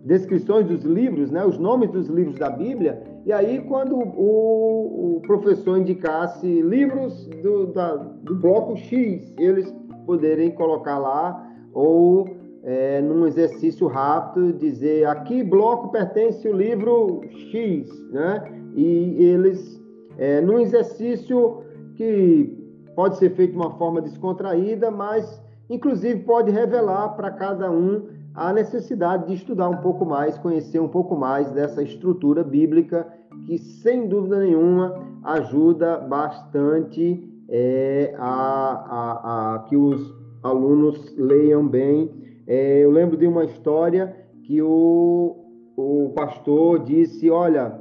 [0.05, 5.21] descrições dos livros, né, os nomes dos livros da Bíblia, e aí quando o, o
[5.23, 9.73] professor indicasse livros do, da, do bloco X, eles
[10.07, 12.27] poderem colocar lá, ou
[12.65, 17.21] é, num exercício rápido, dizer aqui bloco pertence o livro
[17.53, 18.43] X, né?
[18.75, 19.81] E eles,
[20.17, 21.63] é, num exercício
[21.95, 22.58] que
[22.99, 25.41] pode ser feito de uma forma descontraída, mas
[25.71, 30.89] inclusive pode revelar para cada um a necessidade de estudar um pouco mais, conhecer um
[30.89, 33.07] pouco mais dessa estrutura bíblica
[33.47, 42.11] que, sem dúvida nenhuma, ajuda bastante é, a, a, a, que os alunos leiam bem.
[42.49, 45.37] É, eu lembro de uma história que o,
[45.77, 47.81] o pastor disse: Olha,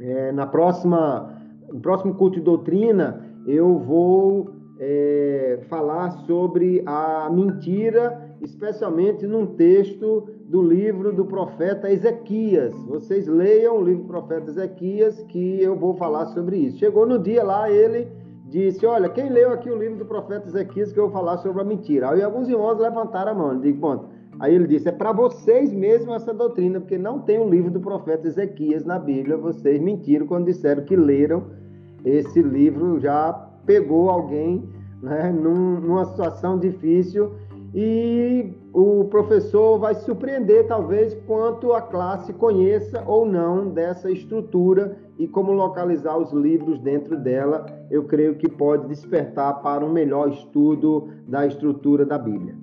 [0.00, 1.38] é, na próxima,
[1.70, 10.28] no próximo culto de doutrina, eu vou é, falar sobre a mentira especialmente num texto
[10.46, 12.74] do livro do profeta Ezequias.
[12.86, 16.78] Vocês leiam o livro do profeta Ezequias, que eu vou falar sobre isso.
[16.78, 18.08] Chegou no dia lá, ele
[18.48, 21.62] disse: Olha, quem leu aqui o livro do profeta Ezequias, que eu vou falar sobre
[21.62, 22.10] a mentira?
[22.10, 23.52] Aí alguns irmãos levantaram a mão.
[23.52, 24.06] Eu digo, bom,
[24.40, 27.80] aí ele disse: É para vocês mesmo essa doutrina, porque não tem o livro do
[27.80, 29.36] profeta Ezequias na Bíblia.
[29.36, 31.62] Vocês mentiram quando disseram que leram
[32.04, 33.32] esse livro, já
[33.64, 34.68] pegou alguém
[35.02, 37.32] né, num, numa situação difícil
[37.74, 44.98] e o professor vai se surpreender, talvez, quanto a classe conheça ou não dessa estrutura
[45.18, 47.64] e como localizar os livros dentro dela.
[47.90, 52.54] Eu creio que pode despertar para um melhor estudo da estrutura da Bíblia.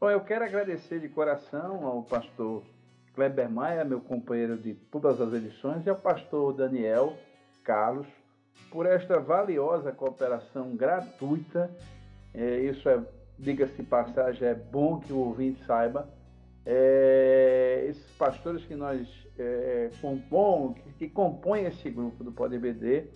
[0.00, 2.62] Bom, eu quero agradecer de coração ao pastor
[3.14, 7.16] Kleber Maia, meu companheiro de todas as edições, e ao pastor Daniel
[7.62, 8.06] Carlos
[8.70, 11.70] por esta valiosa cooperação gratuita.
[12.34, 13.00] É, isso é,
[13.38, 16.08] diga-se passagem, é bom que o ouvinte saiba.
[16.66, 19.06] É, esses pastores que nós
[19.38, 19.90] é,
[20.82, 23.08] que, que, compõem esse grupo do PodBD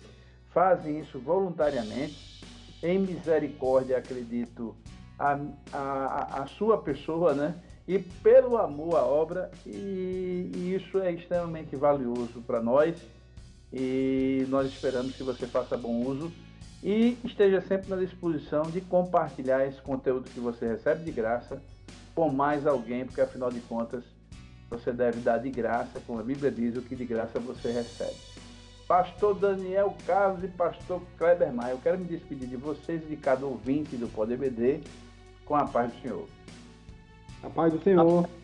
[0.49, 2.41] fazem isso voluntariamente,
[2.81, 4.75] em misericórdia, acredito,
[5.17, 5.39] a,
[5.73, 7.55] a, a sua pessoa, né?
[7.89, 12.95] E pelo amor à obra, e, e isso é extremamente valioso para nós
[13.73, 16.31] e nós esperamos que você faça bom uso
[16.83, 21.59] e esteja sempre na disposição de compartilhar esse conteúdo que você recebe de graça
[22.13, 24.03] com mais alguém, porque afinal de contas
[24.69, 28.15] você deve dar de graça, como a Bíblia diz, o que de graça você recebe.
[28.87, 33.17] Pastor Daniel Carlos e Pastor Kleber Maia, eu quero me despedir de vocês e de
[33.17, 34.81] cada ouvinte do Poder BD
[35.43, 36.27] com a paz do Senhor.
[37.43, 38.38] A paz do Senhor.